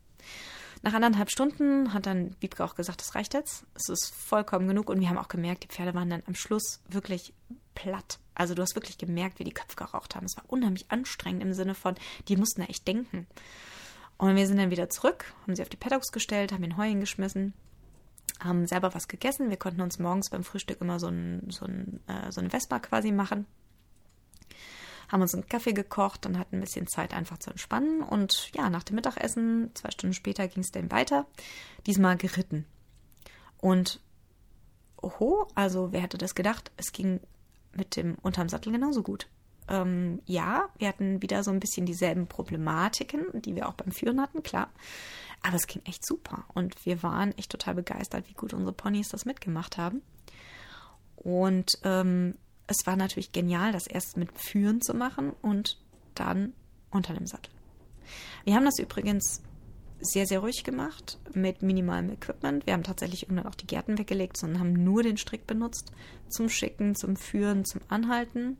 [0.83, 3.65] Nach anderthalb Stunden hat dann Wiebke auch gesagt, das reicht jetzt.
[3.75, 4.89] Es ist vollkommen genug.
[4.89, 7.33] Und wir haben auch gemerkt, die Pferde waren dann am Schluss wirklich
[7.75, 8.19] platt.
[8.41, 10.25] Also du hast wirklich gemerkt, wie die Köpfe geraucht haben.
[10.25, 11.93] Es war unheimlich anstrengend im Sinne von,
[12.27, 13.27] die mussten da echt denken.
[14.17, 16.87] Und wir sind dann wieder zurück, haben sie auf die Paddocks gestellt, haben den Heu
[16.87, 17.53] hingeschmissen,
[18.39, 19.51] haben selber was gegessen.
[19.51, 22.79] Wir konnten uns morgens beim Frühstück immer so, ein, so, ein, äh, so eine Vespa
[22.79, 23.45] quasi machen.
[25.11, 28.01] Haben uns einen Kaffee gekocht und hatten ein bisschen Zeit einfach zu entspannen.
[28.01, 31.27] Und ja, nach dem Mittagessen, zwei Stunden später, ging es dann weiter.
[31.85, 32.65] Diesmal geritten.
[33.59, 33.99] Und
[34.99, 36.71] oho, also wer hätte das gedacht?
[36.77, 37.19] Es ging
[37.75, 39.27] mit dem unterm Sattel genauso gut.
[39.67, 44.21] Ähm, ja, wir hatten wieder so ein bisschen dieselben Problematiken, die wir auch beim Führen
[44.21, 44.69] hatten, klar.
[45.43, 46.45] Aber es ging echt super.
[46.53, 50.01] Und wir waren echt total begeistert, wie gut unsere Ponys das mitgemacht haben.
[51.15, 52.35] Und ähm,
[52.67, 55.77] es war natürlich genial, das erst mit Führen zu machen und
[56.15, 56.53] dann
[56.89, 57.51] unter dem Sattel.
[58.43, 59.41] Wir haben das übrigens
[60.01, 62.65] sehr, sehr ruhig gemacht mit minimalem Equipment.
[62.65, 65.91] Wir haben tatsächlich irgendwann auch die Gärten weggelegt, sondern haben nur den Strick benutzt
[66.27, 68.57] zum Schicken, zum Führen, zum Anhalten.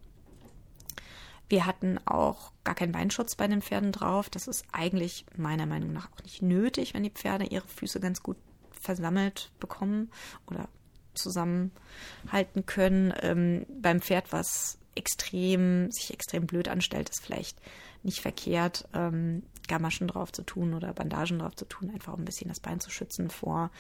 [1.50, 4.30] Wir hatten auch gar keinen Beinschutz bei den Pferden drauf.
[4.30, 8.24] Das ist eigentlich meiner Meinung nach auch nicht nötig, wenn die Pferde ihre Füße ganz
[8.24, 8.38] gut
[8.72, 10.12] versammelt bekommen
[10.48, 10.70] oder
[11.14, 13.14] zusammenhalten können.
[13.22, 17.60] Ähm, beim Pferd, was extrem, sich extrem blöd anstellt, ist vielleicht
[18.04, 18.88] nicht verkehrt.
[18.94, 22.60] Ähm, Gamaschen drauf zu tun oder Bandagen drauf zu tun, einfach um ein bisschen das
[22.60, 23.72] Bein zu schützen vor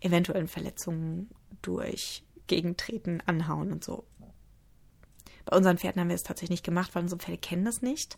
[0.00, 1.28] eventuellen Verletzungen
[1.60, 4.04] durch Gegentreten, Anhauen und so.
[5.44, 8.16] Bei unseren Pferden haben wir es tatsächlich nicht gemacht, weil unsere Pferde kennen das nicht.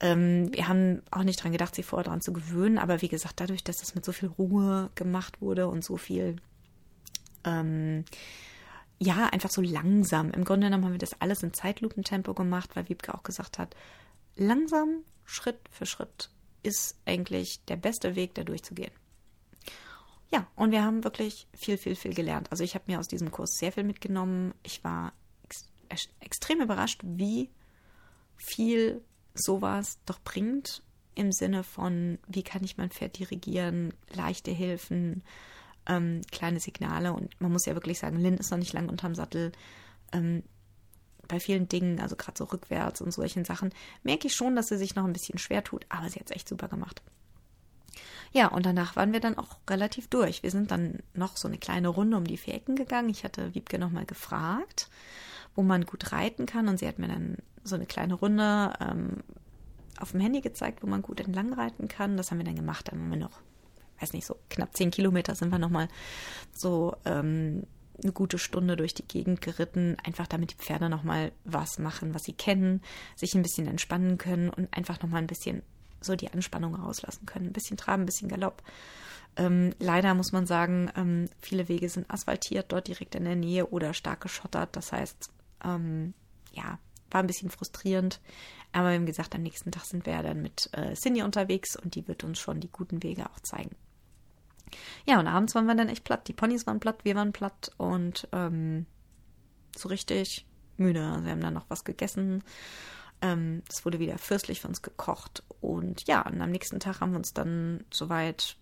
[0.00, 3.38] Ähm, wir haben auch nicht dran gedacht, sie vorher daran zu gewöhnen, aber wie gesagt,
[3.38, 6.36] dadurch, dass das mit so viel Ruhe gemacht wurde und so viel,
[7.44, 8.04] ähm,
[8.98, 10.30] ja, einfach so langsam.
[10.32, 13.76] Im Grunde genommen haben wir das alles in Zeitlupentempo gemacht, weil Wiebke auch gesagt hat,
[14.36, 16.30] langsam, Schritt für Schritt
[16.62, 18.92] ist eigentlich der beste Weg, da durchzugehen.
[20.32, 22.50] Ja, und wir haben wirklich viel, viel, viel gelernt.
[22.50, 24.54] Also ich habe mir aus diesem Kurs sehr viel mitgenommen.
[24.62, 25.12] Ich war
[25.88, 27.50] ex extrem überrascht, wie
[28.36, 29.02] viel
[29.34, 30.82] sowas doch bringt
[31.14, 35.24] im Sinne von, wie kann ich mein Pferd dirigieren, leichte Hilfen,
[35.86, 37.12] ähm, kleine Signale.
[37.12, 39.50] Und man muss ja wirklich sagen, Lynn ist noch nicht lang unterm Sattel.
[40.12, 40.44] Ähm,
[41.30, 43.70] bei vielen Dingen, also gerade so rückwärts und solchen Sachen,
[44.02, 46.36] merke ich schon, dass sie sich noch ein bisschen schwer tut, aber sie hat es
[46.36, 47.02] echt super gemacht.
[48.32, 50.42] Ja, und danach waren wir dann auch relativ durch.
[50.42, 53.08] Wir sind dann noch so eine kleine Runde um die vier Ecken gegangen.
[53.08, 54.88] Ich hatte Wiebke nochmal gefragt,
[55.56, 56.68] wo man gut reiten kann.
[56.68, 59.24] Und sie hat mir dann so eine kleine Runde ähm,
[59.98, 62.16] auf dem Handy gezeigt, wo man gut entlang reiten kann.
[62.16, 62.86] Das haben wir dann gemacht.
[62.86, 63.40] Dann haben wir noch,
[64.00, 65.88] weiß nicht, so knapp zehn Kilometer sind wir nochmal
[66.52, 67.64] so ähm,
[68.02, 72.24] eine gute Stunde durch die Gegend geritten, einfach damit die Pferde nochmal was machen, was
[72.24, 72.82] sie kennen,
[73.16, 75.62] sich ein bisschen entspannen können und einfach nochmal ein bisschen
[76.00, 77.46] so die Anspannung rauslassen können.
[77.46, 78.62] Ein bisschen Traben, ein bisschen Galopp.
[79.36, 83.66] Ähm, leider muss man sagen, ähm, viele Wege sind asphaltiert, dort direkt in der Nähe
[83.66, 84.74] oder stark geschottert.
[84.76, 85.30] Das heißt,
[85.64, 86.14] ähm,
[86.52, 86.78] ja,
[87.10, 88.20] war ein bisschen frustrierend.
[88.72, 91.94] Aber haben gesagt, am nächsten Tag sind wir ja dann mit äh, Cindy unterwegs und
[91.94, 93.74] die wird uns schon die guten Wege auch zeigen.
[95.06, 96.28] Ja, und abends waren wir dann echt platt.
[96.28, 98.86] Die Ponys waren platt, wir waren platt und ähm,
[99.76, 101.04] so richtig müde.
[101.04, 102.42] Also wir haben dann noch was gegessen
[103.22, 105.42] ähm, es wurde wieder fürstlich für uns gekocht.
[105.60, 108.56] Und ja, und am nächsten Tag haben wir uns dann soweit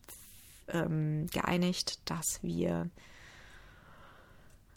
[0.69, 2.91] ähm, geeinigt, dass wir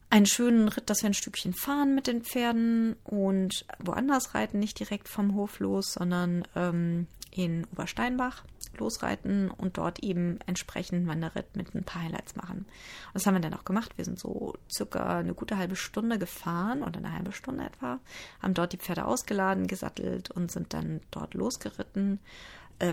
[0.10, 4.80] einen schönen Ritt, dass wir ein Stückchen fahren mit den Pferden und woanders reiten, nicht
[4.80, 8.44] direkt vom Hof los, sondern ähm, in Obersteinbach
[8.78, 12.60] losreiten und dort eben entsprechend Wanderritt mit ein paar Highlights machen.
[12.60, 13.98] Und das haben wir dann auch gemacht.
[13.98, 18.00] Wir sind so circa eine gute halbe Stunde gefahren oder eine halbe Stunde etwa,
[18.42, 22.20] haben dort die Pferde ausgeladen, gesattelt und sind dann dort losgeritten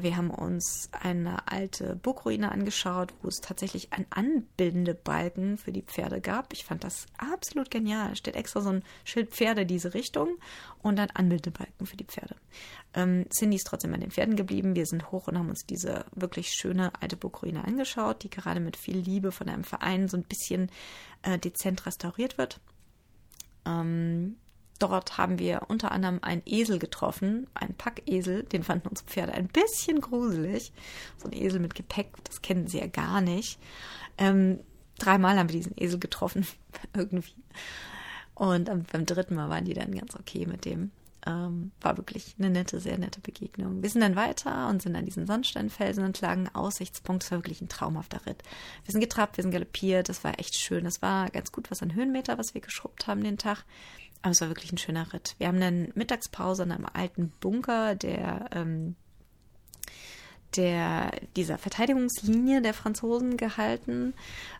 [0.03, 5.83] wir haben uns eine alte Burgruine angeschaut, wo es tatsächlich ein anbildende Balken für die
[5.83, 6.53] Pferde gab.
[6.53, 8.14] Ich fand das absolut genial.
[8.14, 10.37] Steht extra so ein Schild Pferde diese Richtung
[10.83, 12.37] und dann anbildende Balken für die Pferde.
[12.92, 14.77] Ähm, Cindy ist trotzdem an den Pferden geblieben.
[14.77, 18.77] Wir sind hoch und haben uns diese wirklich schöne alte Burgruine angeschaut, die gerade mit
[18.77, 20.70] viel Liebe von einem Verein so ein bisschen
[21.22, 22.61] äh, dezent restauriert wird.
[23.64, 24.37] Ähm,
[24.78, 29.48] Dort haben wir unter anderem einen Esel getroffen, einen Packesel, den fanden unsere Pferde ein
[29.48, 30.72] bisschen gruselig.
[31.16, 33.58] So ein Esel mit Gepäck, das kennen sie ja gar nicht.
[34.18, 34.60] Ähm,
[34.98, 36.46] dreimal haben wir diesen Esel getroffen,
[36.94, 37.34] irgendwie.
[38.34, 40.92] Und beim dritten Mal waren die dann ganz okay mit dem.
[41.26, 43.82] Ähm, war wirklich eine nette, sehr nette Begegnung.
[43.82, 46.48] Wir sind dann weiter und sind an diesen Sandsteinfelsen entlang.
[46.54, 48.44] Aussichtspunkt, es war wirklich ein traumhafter Ritt.
[48.84, 50.86] Wir sind getrabt, wir sind galoppiert, das war echt schön.
[50.86, 53.64] Es war ganz gut was an Höhenmeter, was wir geschrubbt haben den Tag.
[54.22, 55.37] Aber es war wirklich ein schöner Ritt.
[55.38, 58.96] Wir haben dann Mittagspause in einem alten Bunker, der, ähm,
[60.57, 64.14] der dieser Verteidigungslinie der Franzosen gehalten.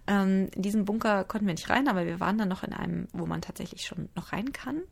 [0.07, 3.09] Ähm, in diesen Bunker konnten wir nicht rein, aber wir waren dann noch in einem,
[3.13, 4.83] wo man tatsächlich schon noch rein kann.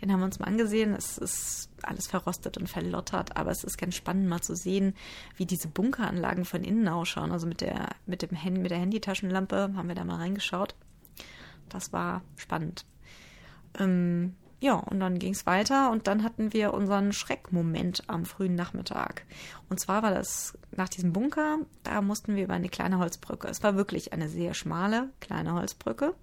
[0.00, 0.94] Den haben wir uns mal angesehen.
[0.94, 4.94] Es ist alles verrostet und verlottert, aber es ist ganz spannend mal zu sehen,
[5.36, 7.32] wie diese Bunkeranlagen von innen ausschauen.
[7.32, 10.74] Also mit der, mit dem Hand, mit der Handytaschenlampe haben wir da mal reingeschaut.
[11.68, 12.86] Das war spannend.
[13.78, 18.54] Ähm, ja, und dann ging es weiter und dann hatten wir unseren Schreckmoment am frühen
[18.54, 19.26] Nachmittag.
[19.68, 23.48] Und zwar war das nach diesem Bunker, da mussten wir über eine kleine Holzbrücke.
[23.48, 26.14] Es war wirklich eine sehr schmale kleine Holzbrücke.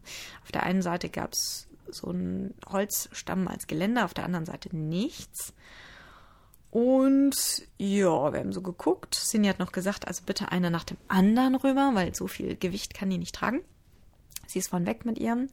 [0.44, 4.76] Auf der einen Seite gab es so einen Holzstamm als Geländer, auf der anderen Seite
[4.76, 5.54] nichts.
[6.72, 7.36] Und
[7.78, 9.14] ja, wir haben so geguckt.
[9.14, 12.96] Cindy hat noch gesagt, also bitte einer nach dem anderen rüber, weil so viel Gewicht
[12.96, 13.62] kann die nicht tragen.
[14.48, 15.50] Sie ist von weg mit ihrem.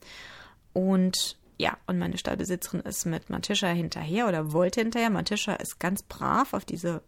[0.73, 5.11] Und ja, und meine Stallbesitzerin ist mit Matischa hinterher oder wollte hinterher.
[5.11, 7.03] Matischa ist ganz brav auf diese,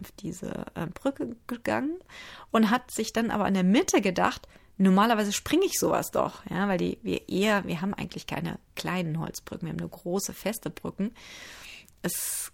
[0.00, 1.98] auf diese äh, Brücke gegangen
[2.52, 6.68] und hat sich dann aber in der Mitte gedacht, normalerweise springe ich sowas doch, ja,
[6.68, 10.70] weil die, wir eher, wir haben eigentlich keine kleinen Holzbrücken, wir haben nur große, feste
[10.70, 11.12] Brücken.
[12.00, 12.52] Es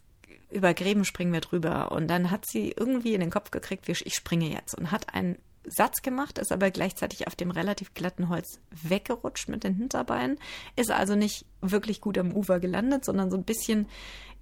[0.50, 1.92] über Gräben springen wir drüber.
[1.92, 5.36] Und dann hat sie irgendwie in den Kopf gekriegt, ich springe jetzt und hat einen
[5.66, 10.38] Satz gemacht, ist aber gleichzeitig auf dem relativ glatten Holz weggerutscht mit den Hinterbeinen,
[10.76, 13.88] ist also nicht wirklich gut am Ufer gelandet, sondern so ein bisschen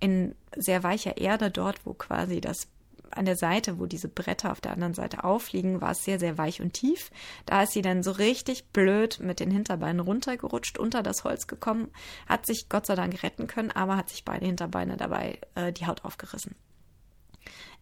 [0.00, 2.68] in sehr weicher Erde dort, wo quasi das
[3.16, 6.38] an der Seite, wo diese Bretter auf der anderen Seite aufliegen, war es sehr, sehr
[6.38, 7.10] weich und tief.
[7.46, 11.90] Da ist sie dann so richtig blöd mit den Hinterbeinen runtergerutscht, unter das Holz gekommen,
[12.26, 15.86] hat sich Gott sei Dank retten können, aber hat sich beide Hinterbeine dabei äh, die
[15.86, 16.56] Haut aufgerissen.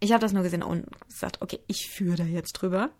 [0.00, 2.90] Ich habe das nur gesehen und gesagt, okay, ich führe da jetzt drüber.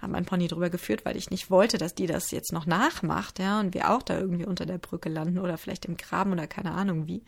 [0.00, 3.38] Habe mein Pony drüber geführt, weil ich nicht wollte, dass die das jetzt noch nachmacht,
[3.38, 6.46] ja, und wir auch da irgendwie unter der Brücke landen oder vielleicht im Graben oder
[6.46, 7.22] keine Ahnung wie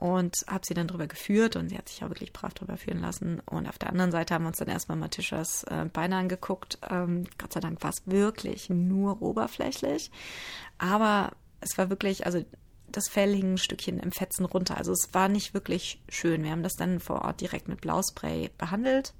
[0.00, 3.00] und habe sie dann drüber geführt und sie hat sich auch wirklich brav drüber führen
[3.00, 3.40] lassen.
[3.40, 6.78] Und auf der anderen Seite haben wir uns dann erstmal Matischas äh, Beine angeguckt.
[6.90, 10.10] Ähm, Gott sei Dank war es wirklich nur oberflächlich,
[10.78, 12.42] aber es war wirklich, also
[12.92, 14.76] das Fell hing ein Stückchen im Fetzen runter.
[14.76, 16.44] Also es war nicht wirklich schön.
[16.44, 19.14] Wir haben das dann vor Ort direkt mit Blauspray behandelt.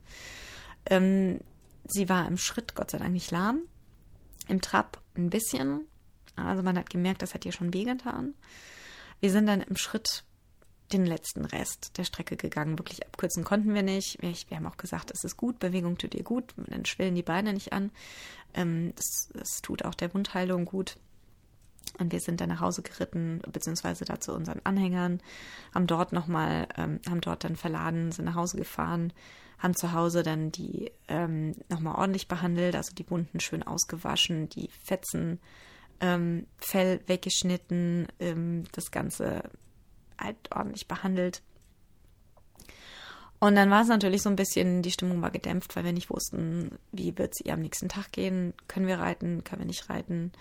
[0.87, 1.41] Ähm,
[1.85, 3.61] sie war im Schritt, Gott sei Dank, nicht lahm.
[4.49, 5.87] Im Trab ein bisschen.
[6.37, 8.35] Also man hat gemerkt, das hat ihr schon wehgetan.
[9.21, 10.25] Wir sind dann im Schritt
[10.93, 12.79] den letzten Rest der Strecke gegangen.
[12.79, 14.21] Wirklich abkürzen konnten wir nicht.
[14.21, 17.53] Wir, haben auch gesagt, es ist gut, Bewegung tut ihr gut, dann schwellen die Beine
[17.53, 17.93] nicht an.
[18.55, 20.97] Ähm, das, das tut auch der Wundheilung gut.
[21.99, 25.21] Und wir sind dann nach Hause geritten, beziehungsweise da zu unseren Anhängern,
[25.75, 29.13] haben dort nochmal, ähm, haben dort dann verladen, sind nach Hause gefahren,
[29.59, 34.71] haben zu Hause dann die ähm, nochmal ordentlich behandelt, also die Wunden schön ausgewaschen, die
[34.85, 35.41] Fetzen,
[36.01, 39.43] ähm, Fell weggeschnitten, ähm, das Ganze
[40.19, 41.43] halt ordentlich behandelt.
[43.39, 46.11] Und dann war es natürlich so ein bisschen, die Stimmung war gedämpft, weil wir nicht
[46.11, 48.53] wussten, wie wird es ihr am nächsten Tag gehen.
[48.69, 50.33] Können wir reiten, können wir nicht reiten.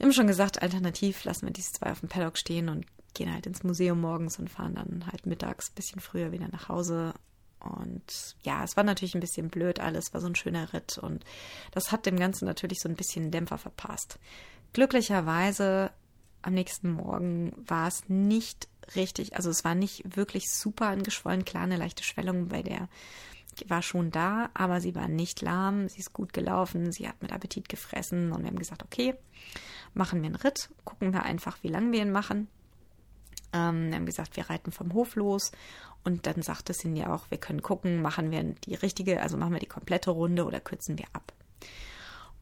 [0.00, 3.46] Haben schon gesagt, alternativ lassen wir diese zwei auf dem Paddock stehen und gehen halt
[3.46, 7.14] ins Museum morgens und fahren dann halt mittags ein bisschen früher wieder nach Hause.
[7.60, 11.24] Und ja, es war natürlich ein bisschen blöd alles, war so ein schöner Ritt und
[11.70, 14.18] das hat dem Ganzen natürlich so ein bisschen Dämpfer verpasst.
[14.72, 15.92] Glücklicherweise
[16.40, 21.62] am nächsten Morgen war es nicht richtig, also es war nicht wirklich super angeschwollen, klar
[21.62, 22.88] eine leichte Schwellung bei der
[23.66, 27.32] war schon da, aber sie war nicht lahm, sie ist gut gelaufen, sie hat mit
[27.32, 29.14] Appetit gefressen und wir haben gesagt, okay,
[29.94, 32.48] machen wir einen Ritt, gucken wir einfach, wie lange wir ihn machen.
[33.52, 35.52] Ähm, wir haben gesagt, wir reiten vom Hof los
[36.04, 39.60] und dann sagte Cindy auch, wir können gucken, machen wir die richtige, also machen wir
[39.60, 41.32] die komplette Runde oder kürzen wir ab.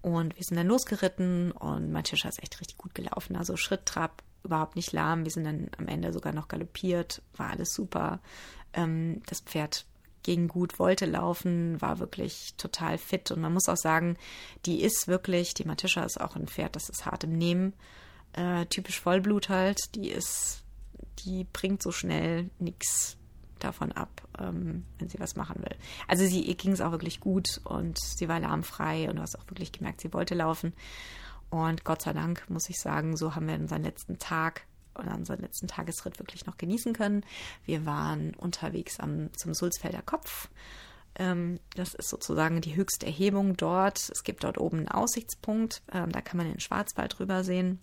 [0.03, 3.37] Und wir sind dann losgeritten und mein Tisch ist echt richtig gut gelaufen.
[3.37, 5.25] Also Schritt, Trab, überhaupt nicht lahm.
[5.25, 8.21] Wir sind dann am Ende sogar noch galoppiert, war alles super.
[8.73, 9.85] Ähm, das Pferd
[10.23, 13.31] ging gut, wollte laufen, war wirklich total fit.
[13.31, 14.17] Und man muss auch sagen,
[14.67, 17.75] die ist wirklich, die Matischa ist auch ein Pferd, das ist hart im Nehmen.
[18.33, 19.95] Äh, typisch Vollblut halt.
[19.95, 20.63] Die ist,
[21.21, 23.17] die bringt so schnell nichts
[23.59, 25.77] davon ab, ähm, wenn sie was machen will.
[26.09, 29.47] Also sie, ging es auch wirklich gut und sie war lahmfrei und du hast auch
[29.49, 30.73] wirklich gemerkt, sie wollte laufen.
[31.51, 34.67] Und Gott sei Dank, muss ich sagen, so haben wir unseren letzten Tag
[35.01, 37.25] oder unseren letzten Tagesritt wirklich noch genießen können.
[37.65, 40.49] Wir waren unterwegs am, zum Sulzfelder Kopf.
[41.17, 44.11] Ähm, das ist sozusagen die höchste Erhebung dort.
[44.11, 45.83] Es gibt dort oben einen Aussichtspunkt.
[45.93, 47.81] Ähm, da kann man den Schwarzwald drüber sehen.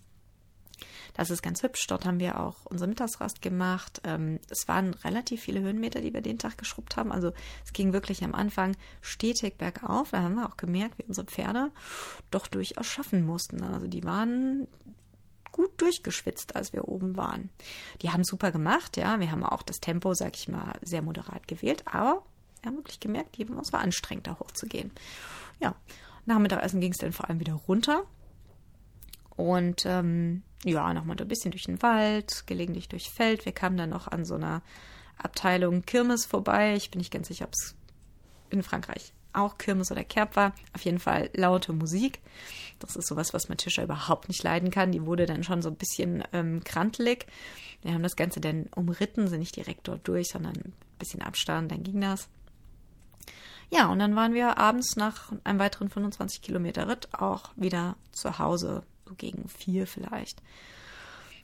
[1.14, 1.86] Das ist ganz hübsch.
[1.88, 4.00] Dort haben wir auch unsere Mittagsrast gemacht.
[4.04, 7.12] Ähm, es waren relativ viele Höhenmeter, die wir den Tag geschrubbt haben.
[7.12, 7.32] Also
[7.64, 10.10] es ging wirklich am Anfang stetig bergauf.
[10.10, 11.70] Da haben wir auch gemerkt, wie unsere Pferde
[12.30, 13.62] doch durchaus schaffen mussten.
[13.62, 14.68] Also die waren
[15.58, 17.50] gut durchgeschwitzt, als wir oben waren.
[18.00, 19.18] Die haben super gemacht, ja.
[19.18, 22.22] Wir haben auch das Tempo, sag ich mal, sehr moderat gewählt, aber
[22.62, 24.92] wir haben wirklich gemerkt, es war anstrengend, da hochzugehen.
[25.60, 25.74] Ja,
[26.26, 28.04] nach Mittagessen ging es dann vor allem wieder runter.
[29.30, 33.44] Und ähm, ja, nochmal ein bisschen durch den Wald, gelegentlich durch Feld.
[33.44, 34.62] Wir kamen dann noch an so einer
[35.16, 36.74] Abteilung Kirmes vorbei.
[36.76, 37.74] Ich bin nicht ganz sicher, ob es
[38.50, 40.54] in Frankreich auch Kirmes oder Kerb war.
[40.74, 42.20] Auf jeden Fall laute Musik.
[42.78, 44.92] Das ist sowas, was Matischa überhaupt nicht leiden kann.
[44.92, 47.26] Die wurde dann schon so ein bisschen ähm, krantelig.
[47.82, 51.70] Wir haben das Ganze dann umritten, sind nicht direkt dort durch, sondern ein bisschen Abstand,
[51.70, 52.28] dann ging das.
[53.70, 58.38] Ja, und dann waren wir abends nach einem weiteren 25 Kilometer Ritt auch wieder zu
[58.38, 60.42] Hause so gegen vier vielleicht.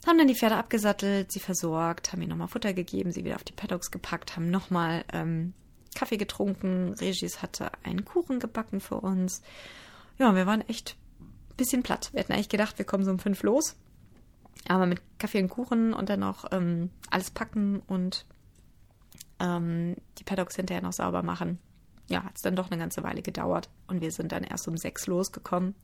[0.07, 3.45] Haben dann die Pferde abgesattelt, sie versorgt, haben ihnen nochmal Futter gegeben, sie wieder auf
[3.45, 5.55] die Paddocks gepackt, haben nochmal ähm,
[5.95, 6.95] Kaffee getrunken.
[6.95, 9.43] Regis hatte einen Kuchen gebacken für uns.
[10.19, 12.11] Ja, wir waren echt ein bisschen platt.
[12.13, 13.77] Wir hätten eigentlich gedacht, wir kommen so um fünf los.
[14.69, 18.25] Aber mit Kaffee und Kuchen und dann noch ähm, alles packen und
[19.41, 21.59] ähm, die Paddocks hinterher noch sauber machen.
[22.09, 23.69] Ja, hat es dann doch eine ganze Weile gedauert.
[23.87, 25.75] Und wir sind dann erst um sechs losgekommen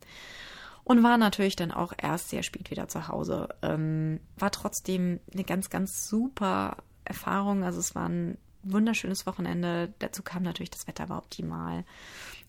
[0.83, 3.49] und war natürlich dann auch erst sehr spät wieder zu Hause.
[3.61, 7.63] Ähm, war trotzdem eine ganz, ganz super Erfahrung.
[7.63, 9.93] Also es war ein wunderschönes Wochenende.
[9.99, 11.83] Dazu kam natürlich, das Wetter war optimal.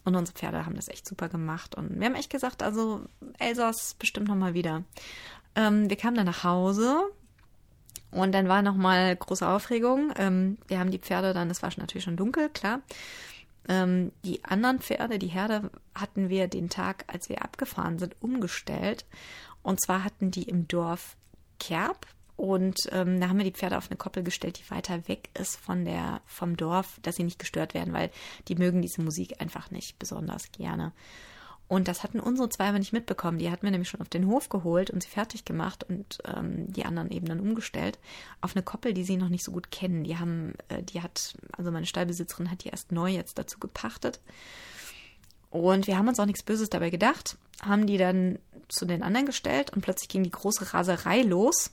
[0.05, 1.75] Und unsere Pferde haben das echt super gemacht.
[1.75, 3.03] Und wir haben echt gesagt, also
[3.39, 4.85] Elsass bestimmt nochmal wieder.
[5.55, 7.05] Ähm, wir kamen dann nach Hause
[8.11, 10.13] Und dann war nochmal große Aufregung.
[10.17, 12.81] Ähm, wir haben die Pferde dann, es war natürlich schon dunkel, klar.
[13.69, 19.07] Ähm, die anderen Pferde, die Herde, hatten wir den Tag, als wir abgefahren sind, umgestellt.
[19.63, 21.17] Und zwar hatten die im Dorf
[21.59, 22.07] Kerb.
[22.43, 25.55] Und ähm, da haben wir die Pferde auf eine Koppel gestellt, die weiter weg ist
[25.61, 28.11] von der, vom Dorf, dass sie nicht gestört werden, weil
[28.49, 30.91] die mögen diese Musik einfach nicht besonders gerne.
[31.69, 33.39] Und das hatten unsere zwei aber nicht mitbekommen.
[33.39, 36.67] Die hatten wir nämlich schon auf den Hof geholt und sie fertig gemacht und ähm,
[36.73, 38.01] die anderen eben dann umgestellt
[38.41, 40.03] auf eine Koppel, die sie noch nicht so gut kennen.
[40.03, 44.19] Die haben, äh, die hat, also meine Stallbesitzerin hat die erst neu jetzt dazu gepachtet.
[45.49, 49.27] Und wir haben uns auch nichts Böses dabei gedacht, haben die dann zu den anderen
[49.27, 51.71] gestellt und plötzlich ging die große Raserei los.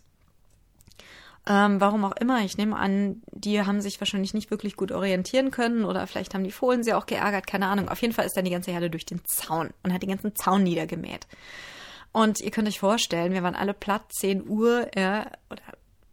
[1.47, 5.51] Ähm, warum auch immer, ich nehme an, die haben sich wahrscheinlich nicht wirklich gut orientieren
[5.51, 7.89] können oder vielleicht haben die Fohlen sie auch geärgert, keine Ahnung.
[7.89, 10.35] Auf jeden Fall ist dann die ganze Herde durch den Zaun und hat den ganzen
[10.35, 11.27] Zaun niedergemäht.
[12.11, 15.61] Und ihr könnt euch vorstellen, wir waren alle platt, 10 Uhr, äh, oder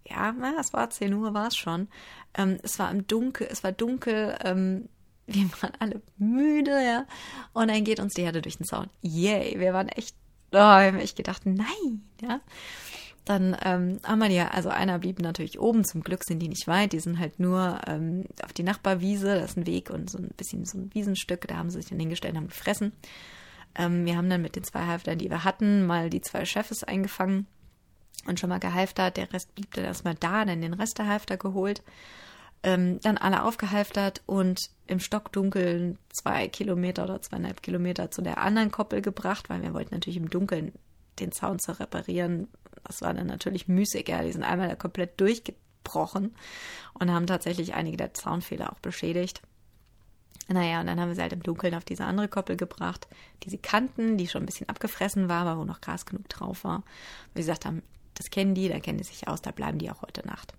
[0.05, 1.89] ja, es war 10 Uhr, war es schon.
[2.35, 4.89] Ähm, es war im Dunkel, es war dunkel, ähm,
[5.27, 7.07] wir waren alle müde, ja.
[7.53, 8.89] Und dann geht uns die Herde durch den Zaun.
[9.03, 10.15] Yay, wir waren echt,
[10.53, 12.41] oh, wir haben echt gedacht, nein, ja.
[13.27, 16.69] Dann ähm, haben wir ja, also einer blieb natürlich oben, zum Glück sind die nicht
[16.69, 20.19] weit, die sind halt nur ähm, auf die Nachbarwiese, das ist ein Weg und so
[20.19, 22.93] ein bisschen so ein Wiesenstück, da haben sie sich dann hingestellt und haben gefressen.
[23.75, 26.85] Ähm, wir haben dann mit den zwei Halftern, die wir hatten, mal die zwei Chefs
[26.85, 27.47] eingefangen.
[28.27, 31.37] Und schon mal gehalftert, der Rest blieb dann erstmal da, dann den Rest der Halfter
[31.37, 31.83] geholt.
[32.63, 38.71] Ähm, dann alle aufgehalftert und im Stockdunkeln zwei Kilometer oder zweieinhalb Kilometer zu der anderen
[38.71, 40.73] Koppel gebracht, weil wir wollten natürlich im Dunkeln
[41.19, 42.49] den Zaun zu reparieren,
[42.85, 44.23] das war dann natürlich müßig, ja.
[44.23, 46.35] Die sind einmal komplett durchgebrochen
[46.95, 49.43] und haben tatsächlich einige der Zaunfehler auch beschädigt.
[50.49, 53.09] Naja, und dann haben wir sie halt im Dunkeln auf diese andere Koppel gebracht,
[53.43, 56.63] die sie kannten, die schon ein bisschen abgefressen war, aber wo noch Gras genug drauf
[56.63, 56.85] war.
[57.35, 57.83] Wie gesagt haben,
[58.15, 60.55] das kennen die, da kennen die sich aus, da bleiben die auch heute Nacht.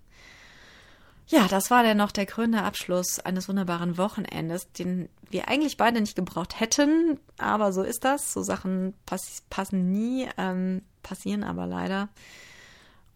[1.26, 6.00] Ja, das war dann noch der krönende Abschluss eines wunderbaren Wochenendes, den wir eigentlich beide
[6.00, 8.32] nicht gebraucht hätten, aber so ist das.
[8.32, 12.10] So Sachen pass passen nie, ähm, passieren aber leider.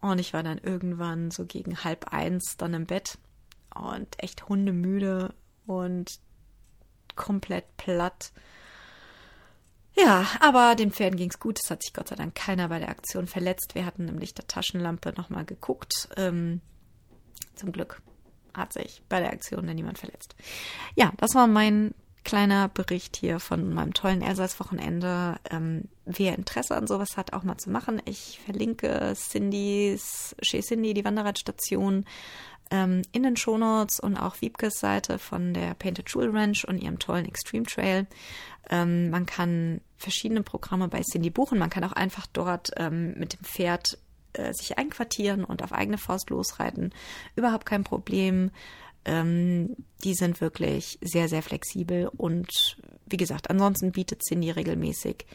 [0.01, 3.17] Und ich war dann irgendwann so gegen halb eins dann im Bett
[3.73, 5.33] und echt hundemüde
[5.65, 6.09] und
[7.15, 8.33] komplett platt.
[9.95, 11.59] Ja, aber den Pferden ging's gut.
[11.63, 13.75] Es hat sich Gott sei Dank keiner bei der Aktion verletzt.
[13.75, 16.09] Wir hatten nämlich der Taschenlampe nochmal geguckt.
[16.17, 16.61] Ähm,
[17.55, 18.01] zum Glück
[18.55, 20.35] hat sich bei der Aktion dann niemand verletzt.
[20.95, 21.93] Ja, das war mein
[22.23, 25.37] kleiner Bericht hier von meinem tollen Elsass-Wochenende.
[25.49, 28.01] Ähm, wer Interesse an sowas hat, auch mal zu machen.
[28.05, 32.05] Ich verlinke Cindy's, Chez Cindy, die Wanderradstation,
[32.71, 36.99] ähm, in den Shownotes und auch Wiebkes Seite von der Painted Jewel Ranch und ihrem
[36.99, 38.07] tollen Extreme Trail.
[38.69, 41.59] Ähm, man kann verschiedene Programme bei Cindy buchen.
[41.59, 43.97] Man kann auch einfach dort ähm, mit dem Pferd
[44.33, 46.93] äh, sich einquartieren und auf eigene Faust losreiten.
[47.35, 48.51] Überhaupt kein Problem.
[49.05, 55.25] Ähm, die sind wirklich sehr, sehr flexibel und wie gesagt, ansonsten bietet Cindy regelmäßig,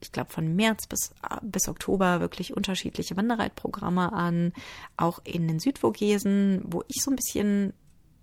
[0.00, 4.52] ich glaube von März bis, äh, bis Oktober wirklich unterschiedliche Wanderreitprogramme an,
[4.96, 7.72] auch in den Südvogesen, wo ich so ein bisschen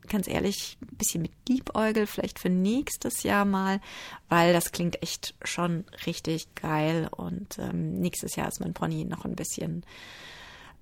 [0.08, 3.80] ganz ehrlich, ein bisschen mit Liebäugel, vielleicht für nächstes Jahr mal,
[4.30, 9.26] weil das klingt echt schon richtig geil und ähm, nächstes Jahr ist mein Pony noch
[9.26, 9.86] ein bisschen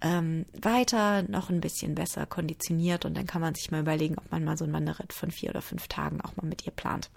[0.01, 4.31] ähm, weiter, noch ein bisschen besser konditioniert und dann kann man sich mal überlegen, ob
[4.31, 7.09] man mal so ein Wanderritt von vier oder fünf Tagen auch mal mit ihr plant.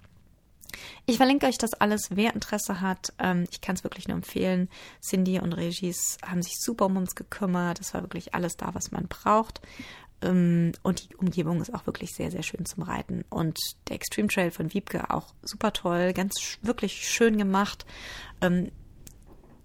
[1.06, 3.12] Ich verlinke euch das alles, wer Interesse hat.
[3.18, 4.68] Ähm, ich kann es wirklich nur empfehlen.
[5.00, 7.80] Cindy und Regis haben sich super um uns gekümmert.
[7.80, 9.60] Es war wirklich alles da, was man braucht.
[10.22, 13.24] Ähm, und die Umgebung ist auch wirklich sehr, sehr schön zum Reiten.
[13.30, 13.58] Und
[13.88, 17.86] der Extreme Trail von Wiebke auch super toll, ganz wirklich schön gemacht.
[18.40, 18.70] Ähm,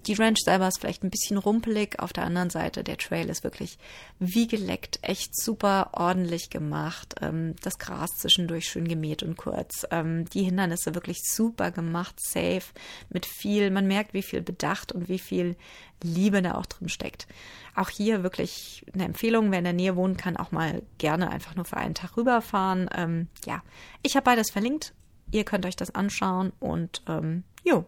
[0.05, 1.99] die Ranch selber ist vielleicht ein bisschen rumpelig.
[1.99, 3.77] Auf der anderen Seite, der Trail ist wirklich
[4.17, 7.15] wie geleckt, echt super ordentlich gemacht.
[7.21, 9.85] Ähm, das Gras zwischendurch schön gemäht und kurz.
[9.91, 12.63] Ähm, die Hindernisse wirklich super gemacht, safe,
[13.09, 15.57] mit viel, man merkt, wie viel Bedacht und wie viel
[16.01, 17.27] Liebe da auch drin steckt.
[17.75, 21.55] Auch hier wirklich eine Empfehlung, wer in der Nähe wohnen kann, auch mal gerne einfach
[21.55, 22.89] nur für einen Tag rüberfahren.
[22.95, 23.61] Ähm, ja,
[24.01, 24.93] ich habe beides verlinkt.
[25.31, 27.85] Ihr könnt euch das anschauen und ähm, jo.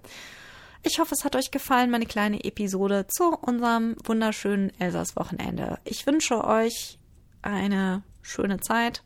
[0.84, 5.80] Ich hoffe, es hat euch gefallen, meine kleine Episode zu unserem wunderschönen Elsass-Wochenende.
[5.84, 6.98] Ich wünsche euch
[7.44, 9.04] eine schöne Zeit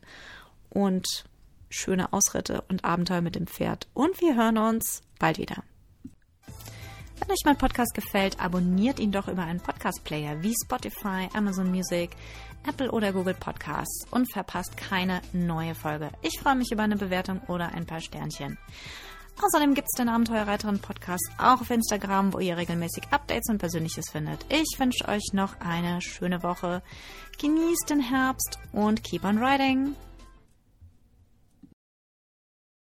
[0.70, 1.26] und
[1.68, 3.88] schöne Ausritte und Abenteuer mit dem Pferd.
[3.92, 5.64] Und wir hören uns bald wieder.
[7.18, 12.10] Wenn euch mein Podcast gefällt, abonniert ihn doch über einen Podcast-Player wie Spotify, Amazon Music,
[12.66, 16.10] Apple oder Google Podcasts und verpasst keine neue Folge.
[16.22, 18.58] Ich freue mich über eine Bewertung oder ein paar Sternchen.
[19.42, 24.10] Außerdem gibt es den Abenteuerreiterin Podcast auch auf Instagram, wo ihr regelmäßig Updates und Persönliches
[24.10, 24.46] findet.
[24.48, 26.82] Ich wünsche euch noch eine schöne Woche.
[27.38, 29.94] Genießt den Herbst und keep on riding!